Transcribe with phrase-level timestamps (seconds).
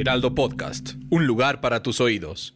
[0.00, 2.54] Heraldo Podcast, un lugar para tus oídos.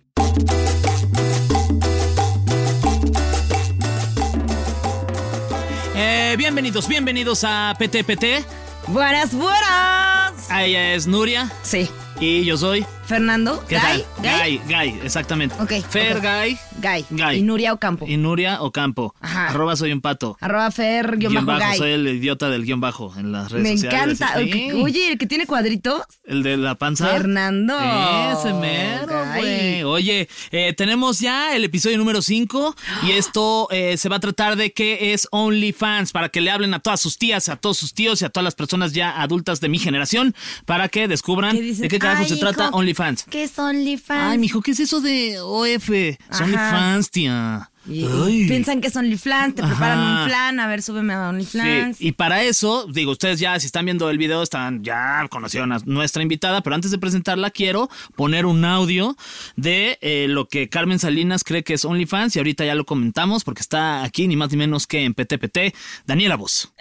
[5.95, 8.45] Eh, bienvenidos, bienvenidos a PTPT.
[8.89, 10.49] Buenas, buenas.
[10.51, 11.89] Ella es Nuria Sí.
[12.21, 12.87] y yo soy.
[13.17, 13.63] Fernando.
[13.69, 13.83] ¿Qué Guy.
[13.83, 14.05] tal?
[14.23, 15.55] Guy, Guy, exactamente.
[15.61, 16.23] Ok, Fer, ok.
[16.23, 16.59] Guy.
[16.81, 17.05] Guy.
[17.11, 17.37] Guy.
[17.37, 18.07] Y Nuria Ocampo.
[18.09, 19.15] Y Nuria Ocampo.
[19.21, 19.49] Ajá.
[19.49, 20.39] Arroba soy un pato.
[20.41, 23.77] Arroba Fer, guion Guión bajo, soy el idiota del guion bajo en las redes Me
[23.77, 24.19] sociales.
[24.19, 24.43] encanta.
[24.43, 24.73] Sí.
[24.73, 26.03] Oye, el que tiene cuadritos.
[26.25, 27.09] El de la panza.
[27.09, 27.77] Fernando.
[27.79, 29.83] Ese mero, güey.
[29.83, 34.57] Oye, eh, tenemos ya el episodio número 5 y esto eh, se va a tratar
[34.57, 37.93] de qué es OnlyFans para que le hablen a todas sus tías, a todos sus
[37.93, 41.89] tíos y a todas las personas ya adultas de mi generación para que descubran de
[41.89, 43.25] qué carajo Ay, se trata hijo, OnlyFans.
[43.25, 44.33] ¿Qué es OnlyFans?
[44.33, 45.91] Ay, mijo, ¿qué es eso de OF?
[46.29, 46.45] Ajá.
[46.45, 47.71] OnlyFans, tía.
[47.87, 48.47] Y-.
[48.47, 51.97] Piensan que es OnlyFans, te preparan un plan, a ver, súbeme a OnlyFans.
[51.97, 55.73] Sí, y para eso, digo, ustedes ya, si están viendo el video, están ya conocieron
[55.73, 59.17] a nuestra invitada, pero antes de presentarla, quiero poner un audio
[59.57, 63.43] de eh, lo que Carmen Salinas cree que es OnlyFans, y ahorita ya lo comentamos,
[63.43, 65.75] porque está aquí ni más ni menos que en PTPT,
[66.07, 66.73] Daniela Voz.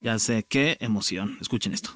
[0.00, 1.38] Ya sé qué emoción.
[1.40, 1.92] Escuchen esto.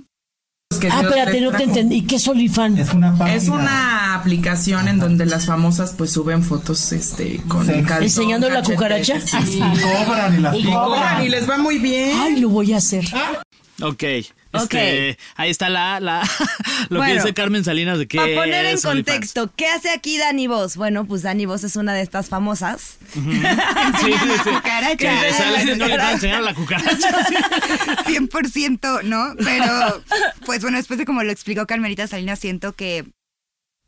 [0.70, 2.02] Ah, espérate, no te entendí.
[2.02, 2.78] ¿Qué es OnlyFans?
[2.78, 3.34] Es una página.
[3.36, 7.72] Es una aplicación en donde las famosas pues suben fotos este con Sí.
[7.82, 9.20] calzón, ¿Enseñando la cachete, cucaracha?
[9.20, 9.56] Sí.
[9.56, 12.18] Y cobran y las Y cobran y les va muy bien.
[12.20, 13.06] Ay, lo voy a hacer.
[13.80, 14.04] Ok.
[14.52, 16.28] Este, Ahí está la, la
[16.88, 20.46] lo que dice Carmen Salinas de que Para poner en contexto, ¿qué hace aquí Dani
[20.46, 20.76] Vos?
[20.76, 22.98] Bueno, pues Dani Vos es una de estas famosas.
[24.00, 24.50] Sí, sí, sí.
[24.50, 24.96] Cucaracha.
[24.96, 27.26] Que sale no le va a enseñar la cucaracha.
[28.06, 28.14] sí.
[28.14, 29.34] 100%, ¿no?
[29.38, 30.02] Pero,
[30.44, 33.06] pues bueno, después de como lo explicó Carmelita Salinas, siento que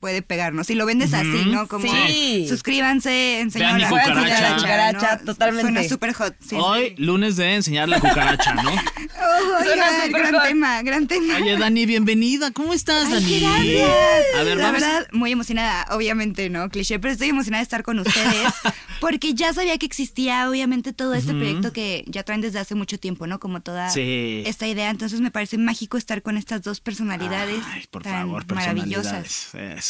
[0.01, 0.67] puede pegarnos.
[0.67, 1.69] Si lo vendes así, ¿no?
[1.69, 2.47] Como Sí.
[2.49, 4.57] suscríbanse, enseñar la cucaracha.
[4.57, 5.25] Cucaracha, ¿no?
[5.27, 5.71] totalmente.
[5.73, 6.35] Suena súper hot.
[6.41, 6.57] sí.
[6.59, 8.71] Hoy, lunes de enseñar la cucaracha, ¿no?
[9.23, 10.43] Oh, Suena gran hot.
[10.45, 11.37] tema, gran tema.
[11.37, 12.51] Oye, Dani, bienvenida.
[12.53, 13.41] ¿Cómo estás, Ay, Dani?
[13.41, 13.91] gracias.
[14.39, 14.81] A ver, la vamos.
[14.81, 16.69] verdad, muy emocionada, obviamente, ¿no?
[16.71, 18.53] Cliché, pero estoy emocionada de estar con ustedes
[19.01, 22.99] porque ya sabía que existía, obviamente, todo este proyecto que ya traen desde hace mucho
[22.99, 23.39] tiempo, ¿no?
[23.39, 24.43] Como toda Sí.
[24.47, 24.89] esta idea.
[24.91, 29.51] Entonces me parece mágico estar con estas dos personalidades Ay, por tan favor, maravillosas.
[29.53, 29.79] personalidades.
[29.85, 29.90] Es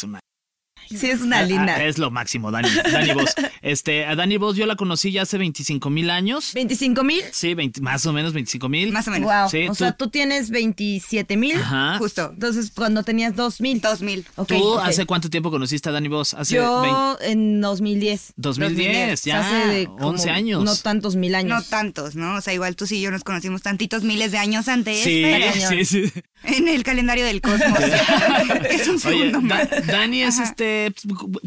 [0.97, 1.83] Sí, es una Ah, linda.
[1.83, 2.69] Es lo máximo, Dani.
[2.91, 3.33] Dani Vos.
[3.61, 6.55] Este, a Dani Vos yo la conocí ya hace 25 mil años.
[6.55, 7.21] ¿25 mil?
[7.31, 8.91] Sí, 20 más o menos 25 mil.
[8.91, 9.31] Más o menos.
[9.31, 9.49] Wow.
[9.49, 11.55] Sí, o tú- sea, tú tienes 27 mil.
[11.57, 11.97] Ajá.
[11.99, 12.31] Justo.
[12.33, 13.79] Entonces, cuando tenías 2 mil.
[13.81, 14.25] 2000.
[14.35, 14.81] Ok, ¿Tú ok.
[14.83, 16.33] hace cuánto tiempo conociste a Dani Vos?
[16.33, 18.33] Hace Yo en 2010.
[18.35, 20.63] 2010, ya, Hace como 11 años.
[20.63, 21.63] No tantos mil años.
[21.63, 22.35] No tantos, ¿no?
[22.35, 25.03] O sea, igual tú sí y yo nos conocimos tantitos miles de años antes.
[25.03, 26.11] Sí, pero sí, sí.
[26.43, 27.79] En el calendario del cosmos.
[28.69, 29.87] es un Oye, segundo Da- más.
[29.87, 30.43] Dani es Ajá.
[30.49, 30.80] este.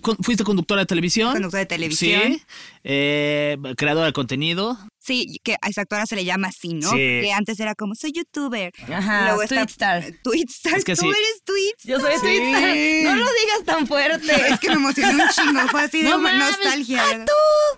[0.03, 1.33] Con- Fuiste conductora de televisión.
[1.33, 2.23] Conductora de televisión.
[2.35, 2.43] Sí.
[2.85, 4.79] Eh, creadora de contenido.
[5.05, 6.89] Sí, que exacto ahora se le llama así, ¿no?
[6.91, 6.97] Sí.
[6.97, 8.73] Que antes era como, soy youtuber.
[8.91, 10.05] Ajá, Luego está Twitstar.
[10.23, 10.75] Twitstar.
[10.79, 11.09] Es que Tú sí.
[11.09, 11.91] eres Twitstar.
[11.91, 12.21] Yo soy Sí.
[12.39, 12.77] Twitstar.
[13.05, 14.33] No lo digas tan fuerte.
[14.55, 15.61] Es que me emocionó un chingo.
[15.69, 17.25] Fue así de No mames, nostalgia.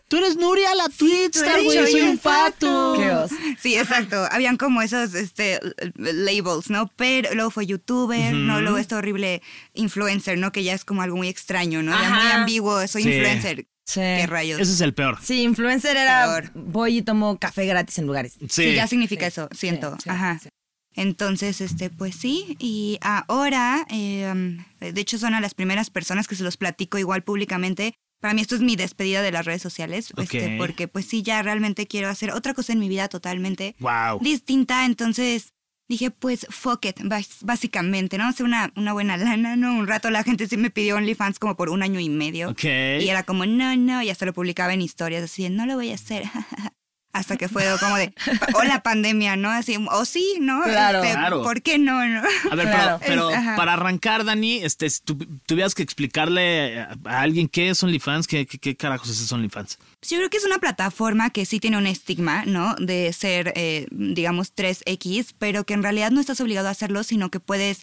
[0.09, 1.77] Tú eres Nuria, la Twitstar, güey.
[1.79, 2.95] yo, Soy yo un pato.
[2.97, 3.57] Qué.
[3.61, 4.27] Sí, exacto.
[4.31, 5.59] Habían como esos este,
[5.97, 6.91] labels, ¿no?
[6.97, 8.61] Pero luego fue youtuber, ¿no?
[8.61, 9.43] Luego este horrible
[9.75, 10.53] influencer, ¿no?
[10.53, 11.91] Que ya es como algo muy extraño, ¿no?
[12.01, 12.87] Ya muy ambiguo.
[12.87, 13.09] Soy Sí.
[13.13, 13.67] influencer.
[13.87, 14.01] Sí.
[14.01, 14.61] ¿Qué rayos?
[14.61, 15.19] Ese es el peor.
[15.23, 16.51] Sí, influencer era Peor.
[16.55, 18.35] voy y tomo café gratis en lugares.
[18.41, 18.49] Sí.
[18.49, 19.97] Sí, ya significa eso, siento.
[20.03, 20.41] sí, Ajá.
[20.43, 20.49] sí.
[20.95, 26.27] Entonces, este, pues sí, y ahora, eh, um, de hecho, son a las primeras personas
[26.27, 27.95] que se los platico igual públicamente.
[28.21, 31.43] Para mí esto es mi despedida de las redes sociales, este, porque pues sí, ya
[31.43, 34.21] realmente quiero hacer otra cosa en mi vida totalmente Wow.
[34.21, 34.87] distinta.
[34.87, 35.53] Entonces
[35.89, 37.01] dije, pues, fuck it,
[37.43, 38.27] básicamente, ¿no?
[38.27, 39.75] Hacer una, una buena lana, ¿no?
[39.75, 42.51] Un rato la gente sí me pidió OnlyFans como por un año y medio.
[42.51, 42.65] Ok.
[42.65, 45.91] Y era como, no, no, y hasta lo publicaba en historias, así, no lo voy
[45.91, 46.25] a hacer.
[47.17, 48.13] Hasta que fue como de,
[48.55, 49.51] o la pandemia, ¿no?
[49.51, 50.63] Así, o sí, ¿no?
[50.63, 51.03] Claro.
[51.03, 51.43] Este, Claro.
[51.43, 52.23] ¿Por qué no, no?
[52.51, 52.99] A ver, Claro.
[53.01, 53.57] pero, pero Es- ajá.
[53.57, 55.17] para arrancar, Dani, este, si tu-
[55.47, 59.79] tuvieras que explicarle a, alguien qué es OnlyFans, ¿qué, qué, qué carajos es OnlyFans?
[60.09, 62.75] Yo creo que es una plataforma que sí tiene un estigma, ¿no?
[62.77, 67.31] De ser, eh, digamos, 3X, pero que en realidad no estás obligado a hacerlo, sino
[67.31, 67.83] que puedes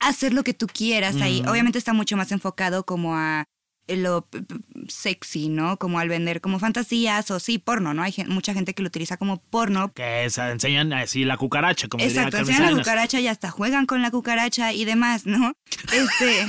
[0.00, 1.42] hacer lo que tú quieras ahí.
[1.46, 3.44] Obviamente está mucho más enfocado como a
[3.88, 4.54] lo p- p-
[4.88, 5.76] sexy, ¿no?
[5.78, 8.02] Como al vender como fantasías o sí, porno, ¿no?
[8.02, 9.92] Hay mucha gente que lo utiliza como porno.
[9.92, 14.00] Que se enseñan así la cucaracha, como Exacto, enseñan la cucaracha y hasta juegan con
[14.02, 15.52] la cucaracha y demás, ¿no?
[15.92, 16.46] Este,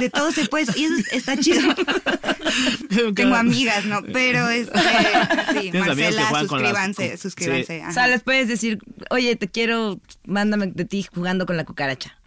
[0.00, 1.60] de todo se puede, y eso está chido.
[3.14, 4.02] Tengo amigas, ¿no?
[4.12, 7.80] Pero este, sí, Tienes amigas que Marcela, juegan con las- suscríbanse, suscríbanse.
[7.80, 7.86] sí.
[7.88, 8.78] O sea, les puedes decir,
[9.10, 12.18] oye, te quiero, mándame de ti jugando con la cucaracha.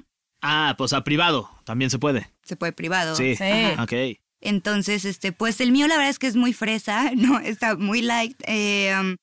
[0.42, 2.30] Ah, pues a privado también se puede.
[2.44, 3.16] Se puede privado.
[3.16, 3.36] Sí.
[3.36, 3.44] Sí.
[3.80, 4.20] Ok.
[4.42, 7.40] Entonces, este, pues el mío la verdad es que es muy fresa, ¿no?
[7.40, 8.42] Está muy light.
[8.48, 9.16] eh, um,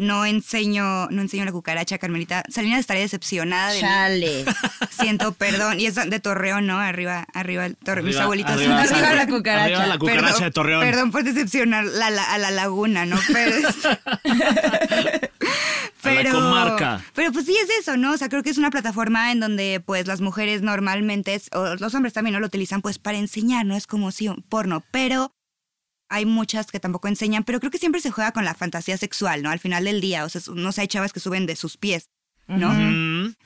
[0.00, 2.42] no enseño, no enseño la cucaracha, Carmelita.
[2.48, 3.80] Salina estaría decepcionada de mí.
[3.80, 4.44] Chale.
[4.90, 5.78] Siento perdón.
[5.78, 6.78] Y es de Torreón, ¿no?
[6.78, 8.06] Arriba, arriba el Torreón.
[8.06, 9.16] Mis abuelitos arriba, arriba Torreón.
[9.16, 9.64] la cucaracha.
[9.64, 10.80] Arriba la cucaracha Perdón, de Torreón.
[10.82, 13.18] Perdón por decepcionar la- la- a la laguna, ¿no?
[13.32, 13.86] Pero, es-
[16.02, 17.02] A la comarca.
[17.14, 18.12] pero pues sí es eso, ¿no?
[18.12, 21.94] O sea, creo que es una plataforma en donde pues las mujeres normalmente, o los
[21.94, 23.76] hombres también no lo utilizan pues para enseñar, ¿no?
[23.76, 25.32] Es como sí, un porno, pero
[26.10, 29.42] hay muchas que tampoco enseñan, pero creo que siempre se juega con la fantasía sexual,
[29.42, 29.50] ¿no?
[29.50, 32.10] Al final del día, o sea, no sé, hay chavas que suben de sus pies,
[32.48, 32.72] ¿no?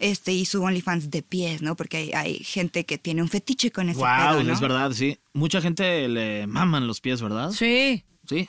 [0.00, 1.76] Este, y su OnlyFans de pies, ¿no?
[1.76, 4.52] Porque hay, hay gente que tiene un fetiche con ese Wow, pedo, ¿no?
[4.52, 5.18] es verdad, sí.
[5.34, 7.50] Mucha gente le maman los pies, ¿verdad?
[7.50, 8.02] Sí.
[8.26, 8.48] Sí.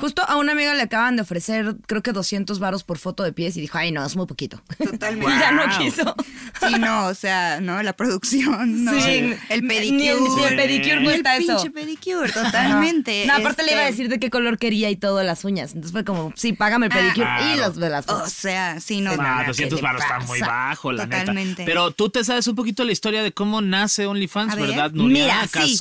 [0.00, 3.32] Justo a una amiga le acaban de ofrecer, creo que 200 varos por foto de
[3.32, 4.60] pies y dijo, ay, no, es muy poquito.
[4.78, 5.32] Totalmente.
[5.36, 5.78] Y ya no Wow.
[5.78, 6.14] quiso.
[6.66, 7.82] Sí, no, o sea, ¿no?
[7.82, 8.92] La producción, ¿no?
[9.00, 9.34] Sí.
[9.48, 10.10] El Ni pedicure.
[10.10, 11.46] el, ni el pedicure El cuesta eso.
[11.56, 13.24] pinche pedicure, totalmente.
[13.26, 15.70] No, aparte le iba a Este, decir de qué color quería y todo las uñas.
[15.70, 18.32] Entonces fue como, sí, págame el pedicure y los de las O fotos.
[18.32, 19.12] sea, sí, no.
[19.18, 21.62] Ah, ¿qué 200 le baros está muy bajo, la Totalmente.
[21.62, 21.64] neta.
[21.64, 24.56] Pero tú te sabes un poquito la historia de cómo nace OnlyFans.
[24.56, 25.24] ¿verdad, Nuria?
[25.24, 25.76] Mira, sí.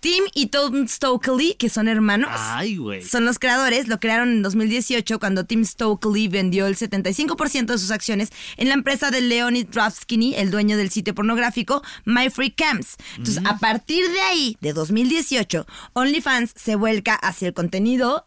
[0.00, 2.30] Tim y Tom Stokely, que son hermanos.
[2.32, 2.78] Ay.
[3.02, 7.90] Son los creadores, lo crearon en 2018 cuando Tim Stokely vendió el 75% de sus
[7.90, 12.96] acciones en la empresa de Leonid Dravsky, el dueño del sitio pornográfico My Free Camps.
[13.16, 18.26] Entonces, a partir de ahí, de 2018, OnlyFans se vuelca hacia el contenido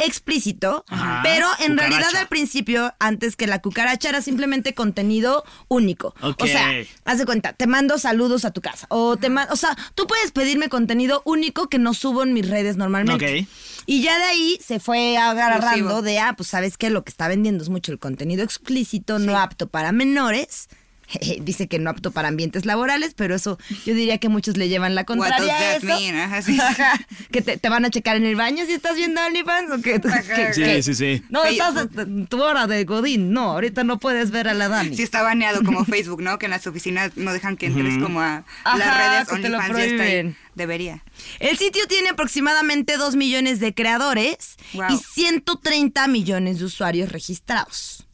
[0.00, 1.88] explícito, Ajá, pero en cucaracha.
[1.98, 6.14] realidad al principio, antes que la cucaracha, era simplemente contenido único.
[6.20, 6.42] Ok.
[6.42, 6.70] O sea,
[7.04, 8.86] haz de cuenta, te mando saludos a tu casa.
[8.90, 12.76] O te o sea, tú puedes pedirme contenido único que no subo en mis redes
[12.76, 13.40] normalmente.
[13.42, 13.48] Ok.
[13.86, 16.02] Y ya de ahí se fue agarrando Exclusivo.
[16.02, 19.38] de, ah, pues sabes que lo que está vendiendo es mucho el contenido explícito, no
[19.38, 20.68] apto para menores.
[21.40, 24.94] Dice que no apto para ambientes laborales, pero eso yo diría que muchos le llevan
[24.94, 25.86] la contraria does a that eso.
[25.86, 26.16] mean?
[26.16, 26.60] Ajá, sí, sí.
[27.32, 30.00] Que te, te van a checar en el baño si estás viendo OnlyFans o que,
[30.00, 31.22] que- Sí, que- sí, sí.
[31.30, 33.32] No, estás en tu hora de Godín.
[33.32, 34.96] No, ahorita no puedes ver a la Dani.
[34.96, 36.38] Sí está baneado como Facebook, ¿no?
[36.38, 38.96] Que en las oficinas no dejan que entres como a Ajá, las
[39.26, 39.78] redes que te lo OnlyFans.
[39.78, 40.08] Ya está ahí.
[40.10, 40.36] prohíben.
[40.54, 41.02] Debería.
[41.38, 44.86] El sitio tiene aproximadamente 2 millones de creadores Wow.
[44.90, 48.06] y 130 millones de usuarios registrados.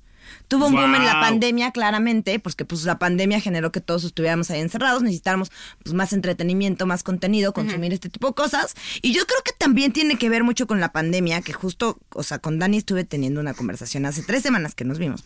[0.49, 4.51] Tuvo un boom en la pandemia, claramente, porque pues la pandemia generó que todos estuviéramos
[4.51, 5.51] ahí encerrados, necesitáramos
[5.83, 8.75] pues, más entretenimiento, más contenido, consumir este tipo de cosas.
[9.03, 12.23] Y yo creo que también tiene que ver mucho con la pandemia, que justo, o
[12.23, 15.25] sea, con Dani estuve teniendo una conversación hace tres semanas que nos vimos,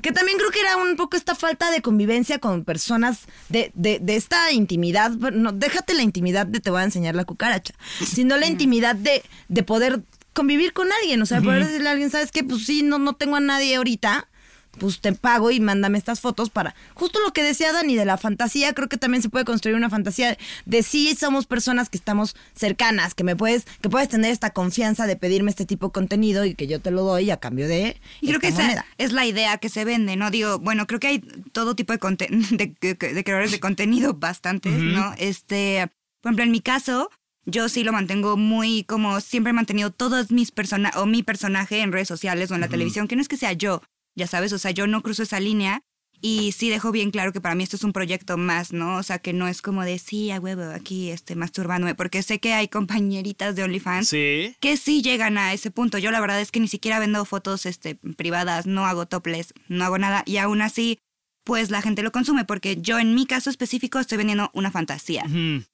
[0.00, 3.98] que también creo que era un poco esta falta de convivencia con personas de, de,
[4.00, 7.74] de esta intimidad, no, déjate la intimidad de te voy a enseñar la cucaracha,
[8.04, 12.10] sino la intimidad de, de poder convivir con alguien, o sea, poder decirle a alguien,
[12.10, 12.44] ¿sabes qué?
[12.44, 14.28] Pues sí, no, no tengo a nadie ahorita,
[14.78, 18.16] pues te pago y mándame estas fotos para justo lo que decía Dani de la
[18.18, 21.96] fantasía creo que también se puede construir una fantasía de, de sí somos personas que
[21.98, 25.92] estamos cercanas que me puedes que puedes tener esta confianza de pedirme este tipo de
[25.92, 28.68] contenido y que yo te lo doy a cambio de Y creo que esta esa
[28.68, 28.86] moneda.
[28.98, 30.30] es la idea que se vende, ¿no?
[30.30, 31.18] Digo, bueno, creo que hay
[31.52, 35.14] todo tipo de, conten- de, de- de creadores de contenido bastantes, ¿no?
[35.18, 35.88] Este,
[36.20, 37.10] por ejemplo, en mi caso,
[37.44, 41.80] yo sí lo mantengo muy como siempre he mantenido todos mis personajes o mi personaje
[41.80, 43.82] en redes sociales o en la televisión, que no es que sea yo,
[44.16, 45.82] ya sabes, o sea, yo no cruzo esa línea
[46.22, 48.96] y sí dejo bien claro que para mí esto es un proyecto más, ¿no?
[48.96, 52.40] O sea, que no es como de sí, a huevo, aquí este masturbándome, porque sé
[52.40, 54.56] que hay compañeritas de OnlyFans Sí.
[54.60, 55.98] que sí llegan a ese punto.
[55.98, 59.84] Yo la verdad es que ni siquiera vendo fotos este, privadas, no hago topless, no
[59.84, 60.98] hago nada y aún así
[61.44, 65.22] pues la gente lo consume porque yo en mi caso específico estoy vendiendo una fantasía,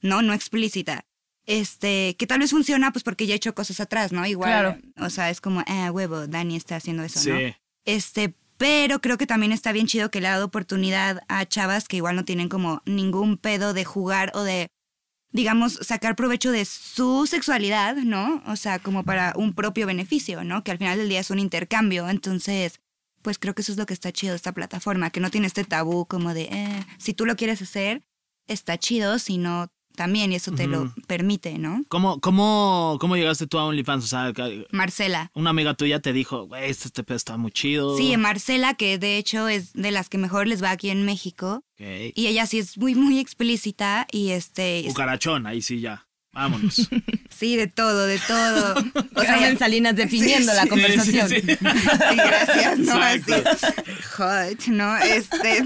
[0.03, 1.05] no no explícita.
[1.47, 4.25] Este, que tal vez funciona pues porque ya he hecho cosas atrás, ¿no?
[4.27, 4.79] Igual, Claro.
[4.99, 7.39] o sea, es como, ah, huevo, Dani está haciendo eso, ¿no?
[7.85, 11.89] Este, pero creo que también está bien chido que le ha dado oportunidad a chavas
[11.89, 14.69] que igual no tienen como ningún pedo de jugar o de,
[15.33, 18.43] digamos, sacar provecho de su sexualidad, ¿no?
[18.47, 20.63] O sea, como para un propio beneficio, ¿no?
[20.63, 22.09] Que al final del día es un intercambio.
[22.09, 22.79] Entonces,
[23.23, 25.47] pues creo que eso es lo que está chido de esta plataforma, que no tiene
[25.47, 28.05] este tabú como de, eh, si tú lo quieres hacer,
[28.47, 31.85] está chido, si no, también, y eso te lo permite, ¿no?
[31.89, 34.05] ¿Cómo, cómo, ¿Cómo llegaste tú a OnlyFans?
[34.05, 34.33] O sea,
[34.71, 35.31] Marcela.
[35.35, 37.97] una amiga tuya te dijo, este, este pedo está muy chido.
[37.97, 41.65] Sí, Marcela, que de hecho es de las que mejor les va aquí en México.
[41.79, 44.85] Y ella sí es muy, muy explícita y este...
[44.87, 46.07] Cucarachón, ahí sí ya.
[46.33, 46.89] Vámonos.
[47.33, 48.75] Sí, de todo, de todo.
[49.15, 51.29] O sea, Carmen Salinas definiendo la conversación.
[51.29, 52.95] Sí, gracias, ¿no?
[53.03, 53.33] Así,
[54.17, 54.97] hot, ¿no?
[54.99, 55.65] Este...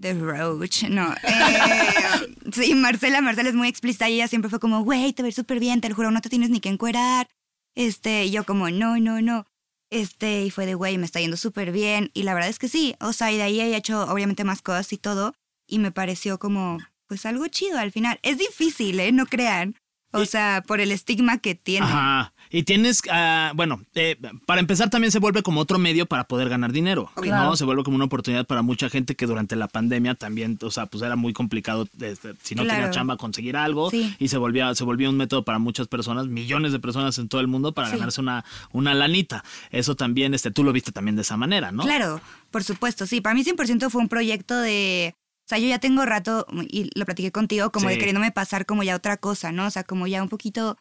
[0.00, 1.14] The Roach, no.
[1.22, 5.34] Eh, sí, Marcela, Marcela es muy explícita y ella siempre fue como, güey, te ves
[5.34, 7.28] súper bien, te lo juro, no te tienes ni que encuerar.
[7.74, 9.46] Este, y yo como, no, no, no.
[9.90, 12.10] Este, y fue de, güey, me está yendo súper bien.
[12.14, 14.62] Y la verdad es que sí, o sea, y de ahí he hecho obviamente más
[14.62, 15.34] cosas y todo.
[15.66, 18.18] Y me pareció como, pues algo chido al final.
[18.22, 19.12] Es difícil, ¿eh?
[19.12, 19.76] No crean.
[20.12, 21.86] O sea, por el estigma que tiene.
[21.86, 22.32] Ajá.
[22.52, 26.48] Y tienes, uh, bueno, eh, para empezar también se vuelve como otro medio para poder
[26.48, 27.56] ganar dinero, ¿no?
[27.56, 30.86] Se vuelve como una oportunidad para mucha gente que durante la pandemia también, o sea,
[30.86, 34.82] pues era muy complicado, este, si no tenía chamba, conseguir algo y se volvía, se
[34.82, 38.20] volvía un método para muchas personas, millones de personas en todo el mundo para ganarse
[38.20, 39.44] una, una lanita.
[39.70, 41.84] Eso también, este, tú lo viste también de esa manera, ¿no?
[41.84, 43.20] Claro, por supuesto, sí.
[43.20, 45.14] Para mí 100% fue un proyecto de...
[45.50, 48.84] O sea, yo ya tengo rato, y lo platiqué contigo, como de queriéndome pasar como
[48.84, 49.66] ya otra cosa, ¿no?
[49.66, 50.78] O sea, como ya un poquito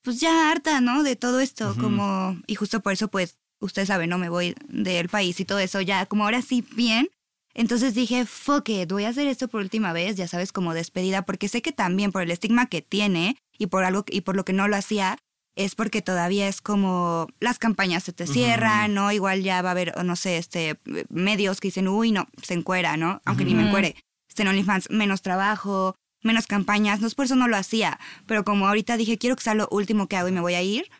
[0.00, 1.02] pues ya harta, ¿no?
[1.02, 4.16] De todo esto, como, y justo por eso, pues, ustedes saben, ¿no?
[4.16, 7.10] Me voy del país y todo eso, ya como ahora sí bien.
[7.52, 11.22] Entonces dije, fuck it, voy a hacer esto por última vez, ya sabes, como despedida,
[11.22, 14.46] porque sé que también por el estigma que tiene y por algo y por lo
[14.46, 15.18] que no lo hacía,
[15.56, 19.10] es porque todavía es como las campañas se te cierran, ¿no?
[19.10, 22.96] Igual ya va a haber, no sé, este, medios que dicen, uy, no, se encuera,
[22.96, 23.20] ¿no?
[23.24, 23.96] Aunque ni me encuere.
[24.42, 28.66] En OnlyFans, menos trabajo, menos campañas, no es por eso no lo hacía, pero como
[28.68, 30.90] ahorita dije, quiero que sea lo último que hago y me voy a ir,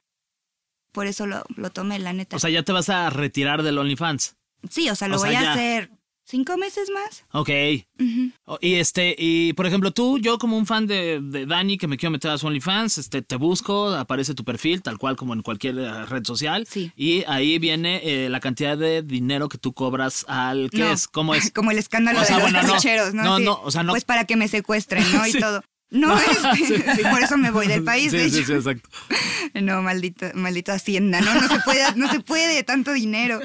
[0.93, 2.37] por eso lo, lo tomé, la neta.
[2.37, 4.37] O sea, ya te vas a retirar del OnlyFans.
[4.71, 5.91] Sí, o sea, lo voy a hacer
[6.27, 7.25] cinco meses más.
[7.33, 7.51] Ok.
[8.61, 11.97] Y este, y por ejemplo, tú, yo como un fan de, de, Dani que me
[11.97, 15.43] quiero meter a su OnlyFans, este, te busco, aparece tu perfil, tal cual como en
[15.43, 16.67] cualquier eh, red social.
[16.69, 16.93] Sí.
[16.97, 21.09] Y ahí viene eh, la cantidad de dinero que tú cobras al ¿qué es?
[21.09, 21.51] ¿Cómo es?
[21.57, 23.23] Como el escándalo de los no, ¿no?
[23.23, 23.93] No, no, o sea, no.
[23.93, 25.27] Pues para que me secuestren, ¿no?
[25.27, 25.63] Y todo.
[25.91, 28.11] No, es, por eso me voy del país.
[28.11, 28.89] Sí, sí, sí, exacto.
[29.55, 31.33] No, maldito, maldito Hacienda, ¿no?
[31.35, 33.41] No se puede, no se puede tanto dinero.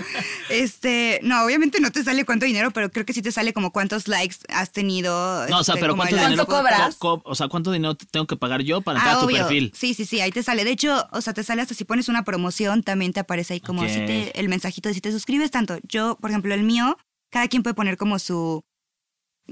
[0.49, 3.71] Este, no, obviamente no te sale cuánto dinero, pero creo que sí te sale como
[3.71, 5.47] cuántos likes has tenido.
[5.47, 6.97] No, o sea, este, pero cuánto dinero cobras.
[6.99, 9.37] o sea, cuánto dinero tengo que pagar yo para entrar ah, a tu obvio.
[9.37, 9.71] perfil.
[9.75, 10.63] Sí, sí, sí, ahí te sale.
[10.63, 13.59] De hecho, o sea, te sale hasta si pones una promoción, también te aparece ahí
[13.61, 15.77] como si te, el mensajito de si te suscribes tanto.
[15.83, 16.97] Yo, por ejemplo, el mío,
[17.29, 18.65] cada quien puede poner como su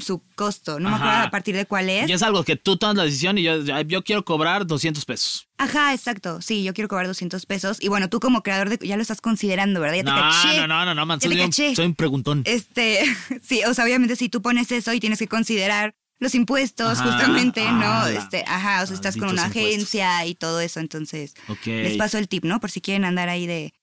[0.01, 2.09] su costo, no me acuerdo a partir de cuál es.
[2.09, 5.47] Y es algo que tú tomas la decisión y yo, yo quiero cobrar 200 pesos.
[5.57, 6.41] Ajá, exacto.
[6.41, 7.77] Sí, yo quiero cobrar 200 pesos.
[7.81, 8.87] Y bueno, tú como creador de...
[8.87, 9.95] Ya lo estás considerando, ¿verdad?
[9.97, 10.57] Ya te No, caché.
[10.61, 12.43] no, no, no, no, man, soy, un, soy un preguntón.
[12.45, 13.03] Este,
[13.43, 17.11] sí, o sea, obviamente si tú pones eso y tienes que considerar los impuestos, Ajá.
[17.11, 18.05] justamente, ¿no?
[18.07, 19.71] Este, ajá, o sea, estás con una impuestos.
[19.71, 21.65] agencia y todo eso, entonces Ok.
[21.67, 22.59] les paso el tip, ¿no?
[22.59, 23.73] Por si quieren andar ahí de...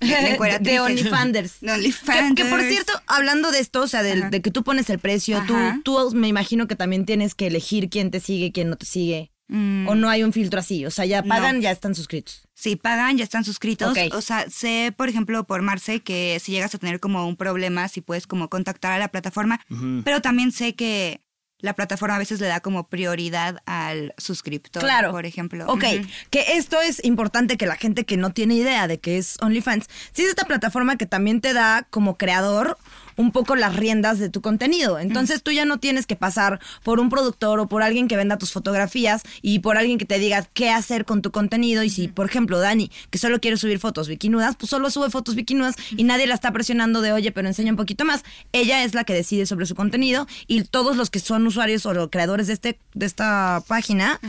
[0.00, 0.80] de de.
[0.80, 1.60] OnlyFanders.
[1.60, 1.94] De
[2.34, 5.54] Que, por cierto, hablando de esto, o sea, de, que tú pones el precio, tú,
[5.54, 5.80] Ajá.
[5.84, 9.30] tú me imagino que también tienes que elegir quién te sigue, quién no te sigue.
[9.48, 11.28] Mm, O no hay un filtro así, o sea, ya No.
[11.28, 12.46] pagan, ya están suscritos.
[12.54, 13.90] Sí, pagan, ya están suscritos.
[13.90, 14.14] Ok.
[14.14, 17.88] O sea, sé, por ejemplo, por Marce, que si llegas a tener como un problema,
[17.88, 19.60] si puedes como contactar a la plataforma.
[20.04, 21.20] Pero también sé que
[21.60, 24.82] la plataforma a veces le da como prioridad al suscriptor.
[24.82, 25.10] Claro.
[25.10, 25.66] Por ejemplo.
[25.68, 25.84] Ok,
[26.30, 29.86] que esto es importante que la gente que no tiene idea de que es OnlyFans,
[30.12, 32.78] sí es esta plataforma que también te da como creador
[33.16, 34.98] un poco las riendas de tu contenido.
[34.98, 38.38] Entonces tú ya no tienes que pasar por un productor o por alguien que venda
[38.38, 41.82] tus fotografías y por alguien que te diga qué hacer con tu contenido.
[41.82, 45.34] Y si, por ejemplo, Dani, que solo quiere subir fotos bikinudas, pues solo sube fotos
[45.34, 48.24] bikinudas y nadie la está presionando de, oye, pero enseña un poquito más.
[48.52, 51.94] Ella es la que decide sobre su contenido y todos los que son usuarios o
[51.94, 54.20] los creadores de, este, de esta página,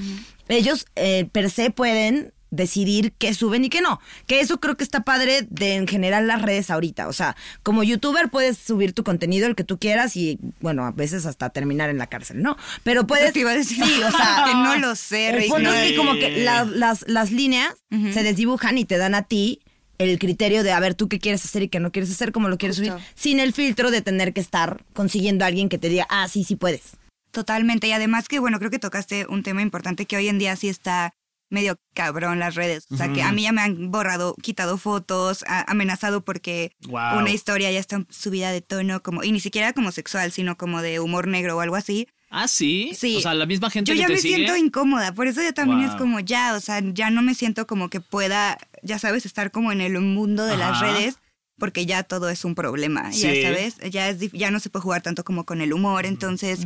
[0.47, 4.00] ellos eh, per se pueden decidir qué suben y qué no.
[4.27, 7.08] Que eso creo que está padre de en general las redes ahorita.
[7.08, 10.91] O sea, como youtuber puedes subir tu contenido, el que tú quieras, y bueno, a
[10.91, 12.58] veces hasta terminar en la cárcel, ¿no?
[12.84, 13.25] Pero puedes.
[13.25, 13.84] Eso te iba a decir.
[13.84, 14.43] Sí, o sea.
[14.46, 18.77] que no lo sé, El es que como que la- las, las líneas se desdibujan
[18.77, 19.62] y te dan a ti
[19.98, 22.50] el criterio de a ver tú qué quieres hacer y qué no quieres hacer, cómo
[22.50, 22.93] lo quieres Justo.
[22.93, 26.27] subir, sin el filtro de tener que estar consiguiendo a alguien que te diga, ah,
[26.27, 26.98] sí, sí puedes.
[27.31, 27.88] Totalmente.
[27.88, 30.70] Y además que, bueno, creo que tocaste un tema importante que hoy en día sí
[30.70, 31.13] está
[31.51, 32.88] medio cabrón las redes.
[32.89, 37.20] O sea, que a mí ya me han borrado, quitado fotos, a- amenazado porque Wow.
[37.20, 40.81] una historia ya está subida de tono, como, y ni siquiera como sexual, sino como
[40.81, 42.08] de humor negro o algo así.
[42.29, 42.91] Ah, sí.
[42.98, 43.17] Sí.
[43.17, 44.36] O sea, la misma gente Yo que ya te me sigue.
[44.36, 45.89] siento incómoda, por eso ya también Wow.
[45.89, 49.51] es como ya, o sea, ya no me siento como que pueda, ya sabes, estar
[49.51, 51.20] como en el mundo de las redes,
[51.60, 53.24] porque ya todo es un problema, Sí.
[53.24, 56.05] ya sabes, ya, es, dif- ya no se puede jugar tanto como con el humor,
[56.05, 56.62] entonces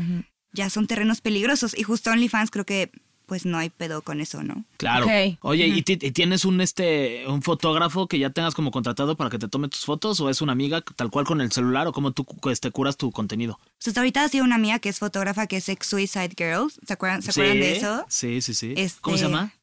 [0.53, 1.75] ya son terrenos peligrosos.
[1.77, 2.91] Y justo OnlyFans creo que
[3.25, 4.65] pues no hay pedo con eso, ¿no?
[4.77, 5.05] Claro.
[5.41, 9.29] Oye, ¿y, ti- y tienes un este un fotógrafo que ya tengas como contratado para
[9.29, 11.91] que te tome tus fotos o es una amiga tal cual con el celular o
[11.93, 13.59] cómo tú este, curas tu contenido?
[13.83, 16.79] Pues ahorita ha sido una amiga que es fotógrafa que es ex Suicide Girls.
[16.85, 18.05] ¿Se acuerdan, ¿se acuerdan Sí, de eso?
[18.07, 18.73] Sí, sí, sí.
[18.77, 19.53] Este, ¿Cómo se llama?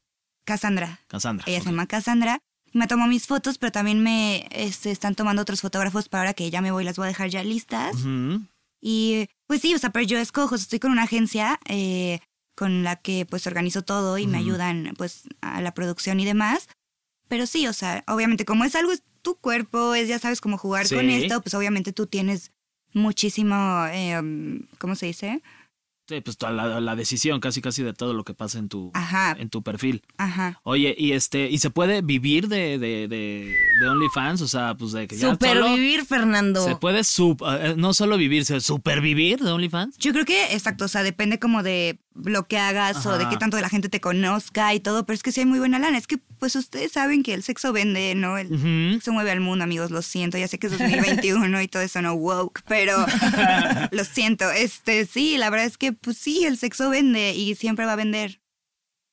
[0.45, 1.01] Cassandra.
[1.09, 1.45] Cassandra.
[1.49, 2.39] Ella se llama Cassandra.
[2.73, 6.51] Me tomó mis fotos, pero también me este, están tomando otros fotógrafos para ahora que
[6.51, 7.95] ya me voy, las voy a dejar ya listas.
[8.81, 12.21] Y pues sí, o sea, pero yo escojo, o sea, estoy con una agencia eh,
[12.55, 16.69] con la que pues organizo todo y me ayudan pues a la producción y demás.
[17.29, 20.59] Pero sí, o sea, obviamente como es algo, es tu cuerpo, es ya sabes cómo
[20.59, 22.51] jugar con esto, pues obviamente tú tienes
[22.93, 25.43] muchísimo, eh, um, ¿cómo se dice?
[26.09, 28.91] Sí, pues toda la, la decisión casi casi de todo lo que pasa en tu
[28.93, 29.37] Ajá.
[29.39, 30.03] en tu perfil.
[30.19, 30.61] Ajá.
[30.65, 34.41] Oye, y este, ¿y se puede vivir de, de, de, de OnlyFans?
[34.43, 36.65] O sea, pues de que ya solo- Supervivir, Fernando.
[36.65, 39.97] Se puede sup- eh, no solo vivir, se supervivir de OnlyFans.
[39.99, 43.37] Yo creo que, exacto, o sea, depende como de lo que hagas o de qué
[43.37, 45.97] tanto la gente te conozca y todo, pero es que sí hay muy buena lana.
[45.99, 48.39] Es que, pues ustedes saben que el sexo vende, ¿no?
[48.39, 48.49] El
[48.95, 50.39] sexo mueve al mundo, amigos, lo siento.
[50.39, 53.07] Ya sé que es 2021 y todo eso no woke, pero
[53.91, 54.51] lo siento.
[54.51, 57.97] Este, sí, la verdad es que, pues sí, el sexo vende y siempre va a
[57.97, 58.42] vender.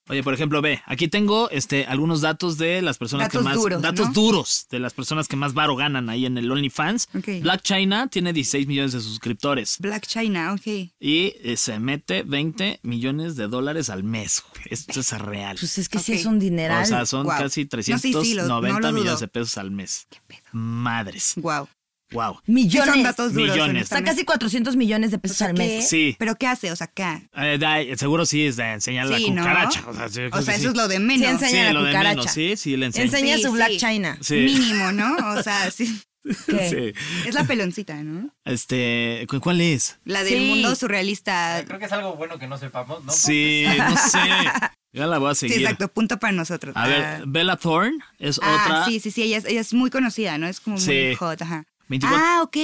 [0.09, 3.55] Oye, por ejemplo, ve, aquí tengo este algunos datos de las personas Datos que más
[3.55, 4.13] duros, datos ¿no?
[4.13, 7.07] duros de las personas que más varo ganan ahí en el OnlyFans.
[7.41, 10.65] Black China tiene 16 millones de suscriptores Black China, ok.
[10.99, 14.43] y eh, se mete 20 millones de dólares al mes.
[14.51, 14.65] güey.
[14.71, 15.57] Esto es real.
[15.59, 16.83] Pues es que sí es un dineral.
[16.83, 17.37] o sea, son Wow.
[17.37, 20.07] casi No, sí, sí, 390 lo- no millones de pesos al mes.
[20.51, 21.33] Madres.
[21.37, 21.67] Wow.
[22.11, 22.39] Wow.
[22.47, 22.93] millones.
[22.93, 23.51] son datos duros.
[23.55, 23.83] Millones.
[23.85, 25.87] o sea, casi 400 millones de pesos al mes.
[25.87, 26.15] Sí.
[26.17, 26.71] ¿Pero qué hace?
[26.71, 27.29] O sea, ¿qué?
[27.35, 29.41] Eh, da- seguro sí es de enseñar la Sí, ¿no?
[29.43, 29.83] cucaracha.
[29.87, 30.65] O sea, O eso sí.
[30.67, 31.27] es lo de Sí, menos.
[31.29, 32.15] enseña Sí, la lo de cucaracha.
[32.17, 33.05] menos, sí, sí, le enseña.
[33.05, 33.77] Enseña Sí, su Black sí.
[33.77, 34.17] China.
[34.21, 34.35] Sí.
[34.35, 35.15] Mínimo, ¿no?
[35.37, 36.01] O sea, sí.
[36.47, 36.93] ¿Qué?
[36.95, 37.27] Sí.
[37.29, 38.29] Es la peloncita, ¿no?
[38.43, 39.99] Este, ¿cu- ¿cuál es?
[40.03, 40.45] La del Sí.
[40.47, 41.63] mundo surrealista.
[41.65, 43.11] Creo que es algo bueno que no sepamos, ¿no?
[43.11, 44.19] Sí, no sé.
[44.91, 45.61] Ya la voy a Sí, seguir.
[45.61, 46.75] exacto, punto para nosotros.
[46.75, 48.85] A ver, Bella Thorne es Ah, otra.
[48.85, 50.47] sí, sí, sí, ella es, ella es muy conocida, ¿no?
[50.47, 50.89] Es como Sí.
[51.05, 51.63] muy hot, ajá.
[51.89, 52.17] 24.
[52.25, 52.57] Ah, ok.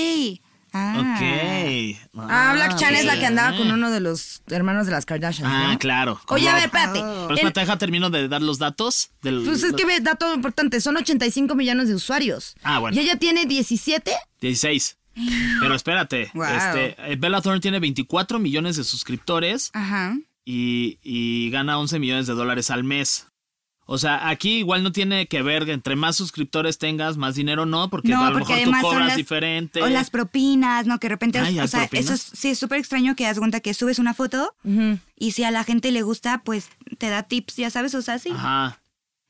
[0.77, 0.95] Ah.
[0.99, 1.97] Ok.
[2.29, 5.49] Ah, Black Chan es la que andaba con uno de los hermanos de las Kardashians,
[5.49, 5.79] Ah, ¿no?
[5.79, 6.19] claro.
[6.27, 6.99] Oye, a ver, espérate.
[7.01, 7.23] Oh.
[7.27, 9.43] Pero espérate, deja termino de dar los datos del.
[9.45, 12.55] Pues es que ve, dato importante, son 85 millones de usuarios.
[12.63, 12.97] Ah, bueno.
[12.97, 14.11] Y ella tiene 17.
[14.41, 14.97] 16.
[15.61, 16.29] Pero espérate.
[16.33, 16.43] Wow.
[16.43, 20.17] Este, eh, Bella Thorne tiene 24 millones de suscriptores Ajá.
[20.43, 23.27] y, y gana 11 millones de dólares al mes.
[23.87, 27.89] O sea, aquí igual no tiene que ver entre más suscriptores tengas, más dinero no,
[27.91, 29.81] porque no, a lo porque mejor tú además cobras las, diferente.
[29.83, 30.99] O las propinas, ¿no?
[30.99, 32.05] Que de repente, Ay, o ¿hay sea, propinas?
[32.05, 34.55] eso es, sí es súper extraño que das cuenta que subes una foto
[35.15, 38.17] y si a la gente le gusta, pues te da tips, ya sabes, o sea,
[38.17, 38.31] sí.
[38.31, 38.79] Ajá.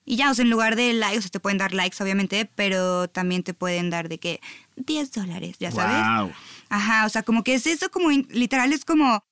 [0.06, 2.50] Y ya, o sea, en lugar de likes, o sea, te pueden dar likes, obviamente,
[2.56, 4.40] pero también te pueden dar de que
[4.76, 5.98] 10 dólares, ya sabes.
[5.98, 6.32] Wow.
[6.70, 9.26] Ajá, o sea, como que es eso, como literal es como,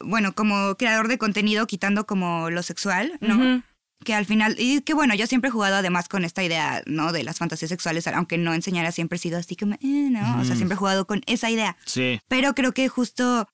[0.00, 3.36] bueno, como creador de contenido quitando como lo sexual, ¿no?
[3.36, 3.62] Ujú.
[4.06, 7.10] Que al final, y que bueno, yo siempre he jugado además con esta idea, ¿no?
[7.10, 10.40] De las fantasías sexuales, aunque no enseñara siempre he sido así como, eh, ¿no?
[10.40, 11.76] O sea, siempre he jugado con esa idea.
[11.86, 12.20] Sí.
[12.28, 13.48] Pero creo que justo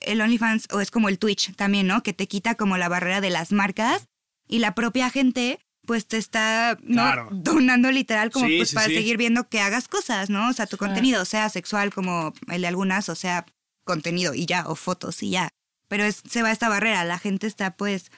[0.00, 2.02] el OnlyFans, o es como el Twitch también, ¿no?
[2.02, 4.06] Que te quita como la barrera de las marcas
[4.48, 7.02] y la propia gente, pues te está, ¿no?
[7.02, 7.28] Claro.
[7.30, 8.94] Donando literal como Sí, pues sí, para sí.
[8.94, 10.48] seguir viendo que hagas cosas, ¿no?
[10.48, 13.44] O sea, tu contenido, sea sexual como el de algunas, o sea,
[13.84, 15.50] contenido y ya, o fotos y ya.
[15.86, 18.10] Pero es, se va esta barrera, la gente está pues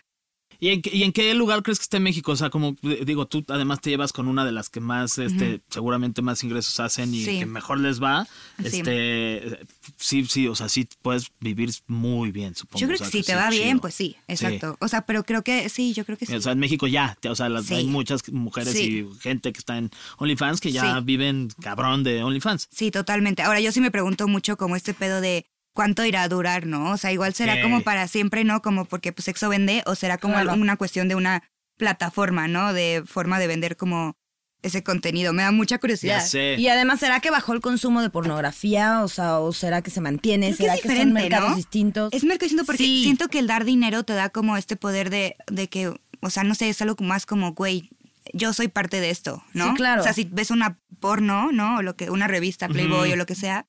[0.58, 2.32] ¿Y en, qué- ¿Y en qué lugar crees que esté México?
[2.32, 5.16] O sea, como eh, digo, tú además te llevas con una de las que más,
[5.18, 7.38] este, seguramente más ingresos hacen y Sí.
[7.38, 8.26] que mejor les va.
[8.58, 8.66] Sí.
[8.80, 9.58] Este,
[9.96, 12.78] sí, sí, o sea, sí puedes vivir muy bien, supongo.
[12.80, 14.76] Yo creo O sea, que si te va bien, pues sí, exacto.
[14.80, 16.34] O sea, pero creo que sí, yo creo que sí.
[16.34, 19.78] O sea, en México ya, o sea, las- hay muchas mujeres y gente que está
[19.78, 22.68] en OnlyFans que ya viven cabrón de OnlyFans.
[22.70, 23.42] Sí, totalmente.
[23.42, 26.90] Ahora yo sí me pregunto mucho como este pedo de cuánto irá a durar, ¿no?
[26.92, 28.60] O sea, igual será como para siempre, ¿no?
[28.62, 30.52] Como porque pues sexo vende o será como Claro.
[30.54, 31.42] una cuestión de una
[31.76, 32.72] plataforma, ¿no?
[32.72, 34.14] De forma de vender como
[34.62, 35.32] ese contenido.
[35.32, 36.18] Me da mucha curiosidad.
[36.18, 36.56] Ya sé.
[36.58, 39.02] Y además, ¿será que bajó el consumo de pornografía?
[39.02, 40.48] O sea, ¿o será que se mantiene?
[40.48, 41.56] Creo que ¿Será es que, son mercados ¿no?
[41.56, 42.12] distintos?
[42.12, 43.02] Es mercado distinto porque Sí.
[43.04, 46.44] siento que el dar dinero te da como este poder de, de que, o sea,
[46.44, 47.88] no sé, es algo más como, güey,
[48.34, 49.68] yo soy parte de esto, ¿no?
[49.70, 50.02] Sí, claro.
[50.02, 51.78] O sea, si ves una porno, ¿no?
[51.78, 53.66] O lo que, una revista, Playboy o lo que sea,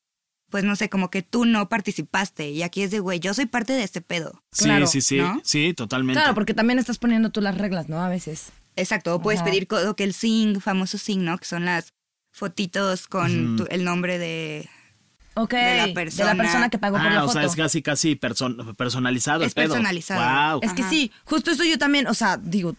[0.51, 2.49] pues no sé, como que tú no participaste.
[2.51, 4.43] Y aquí es de, güey, yo soy parte de este pedo.
[4.51, 5.41] Sí, Claro, sí, sí, ¿no?
[5.43, 6.19] sí, totalmente.
[6.21, 8.03] Claro, porque también estás poniendo tú las reglas, ¿no?
[8.03, 8.51] A veces.
[8.75, 9.49] Exacto, o puedes Ajá.
[9.49, 11.37] pedir que el sing, famoso sing, ¿no?
[11.39, 11.93] Que son las
[12.31, 14.69] fotitos con tu- el nombre de,
[15.33, 16.33] Ok, de la de persona.
[16.33, 17.39] la persona que pagó por Ah, la o foto.
[17.39, 19.43] sea, es casi, casi person- personalizado.
[19.43, 19.69] el Es pedo.
[19.73, 20.59] personalizado.
[20.59, 20.61] Wow.
[20.63, 22.75] Es que sí, justo eso yo también, o sea, digo,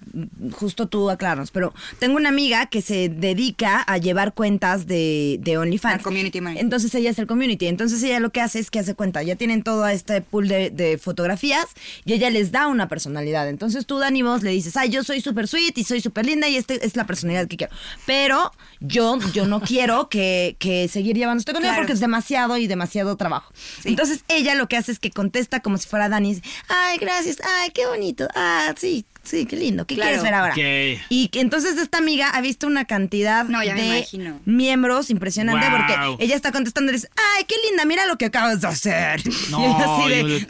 [0.53, 5.57] justo tú aclarnos, pero tengo una amiga que se dedica a llevar cuentas de, de
[5.57, 5.95] OnlyFans.
[5.97, 6.63] Al community manager.
[6.63, 7.67] Entonces ella es el community.
[7.69, 10.69] Entonces ella lo que hace es que hace cuenta, ya tienen todo este pool de,
[10.71, 11.67] de fotografías
[12.05, 13.49] y ella les da una personalidad.
[13.49, 16.49] Entonces tú, Dani, vos le dices, ay, yo soy súper sweet y soy súper linda
[16.49, 17.73] y esta es la personalidad que quiero.
[18.05, 21.83] Pero yo, yo no quiero que, que seguir llevando esto con ella Claro.
[21.85, 23.53] porque es demasiado y demasiado trabajo.
[23.85, 26.31] Entonces ella lo que hace es que contesta como si fuera Dani.
[26.31, 27.39] y dice, Ay, gracias.
[27.61, 28.29] Ay, qué bonito.
[28.35, 29.87] Ah, sí, sí, qué lindo.
[29.87, 30.09] ¿Qué Claro.
[30.11, 30.53] quieres ver ahora?
[30.53, 31.01] Ok.
[31.09, 34.41] Y entonces esta amiga ha visto una cantidad No, ya me de imagino.
[34.45, 35.77] miembros impresionante Wow.
[35.79, 39.23] porque ella está contestando y dice, ay, qué linda, mira lo que acabas de hacer.
[39.51, 40.47] No, y ella así de,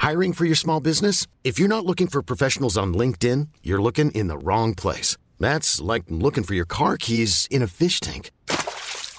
[0.00, 1.26] Hiring for your small business?
[1.42, 5.16] If you're not looking for professionals on LinkedIn, you're looking in the wrong place.
[5.40, 8.30] That's like looking for your car keys in a fish tank.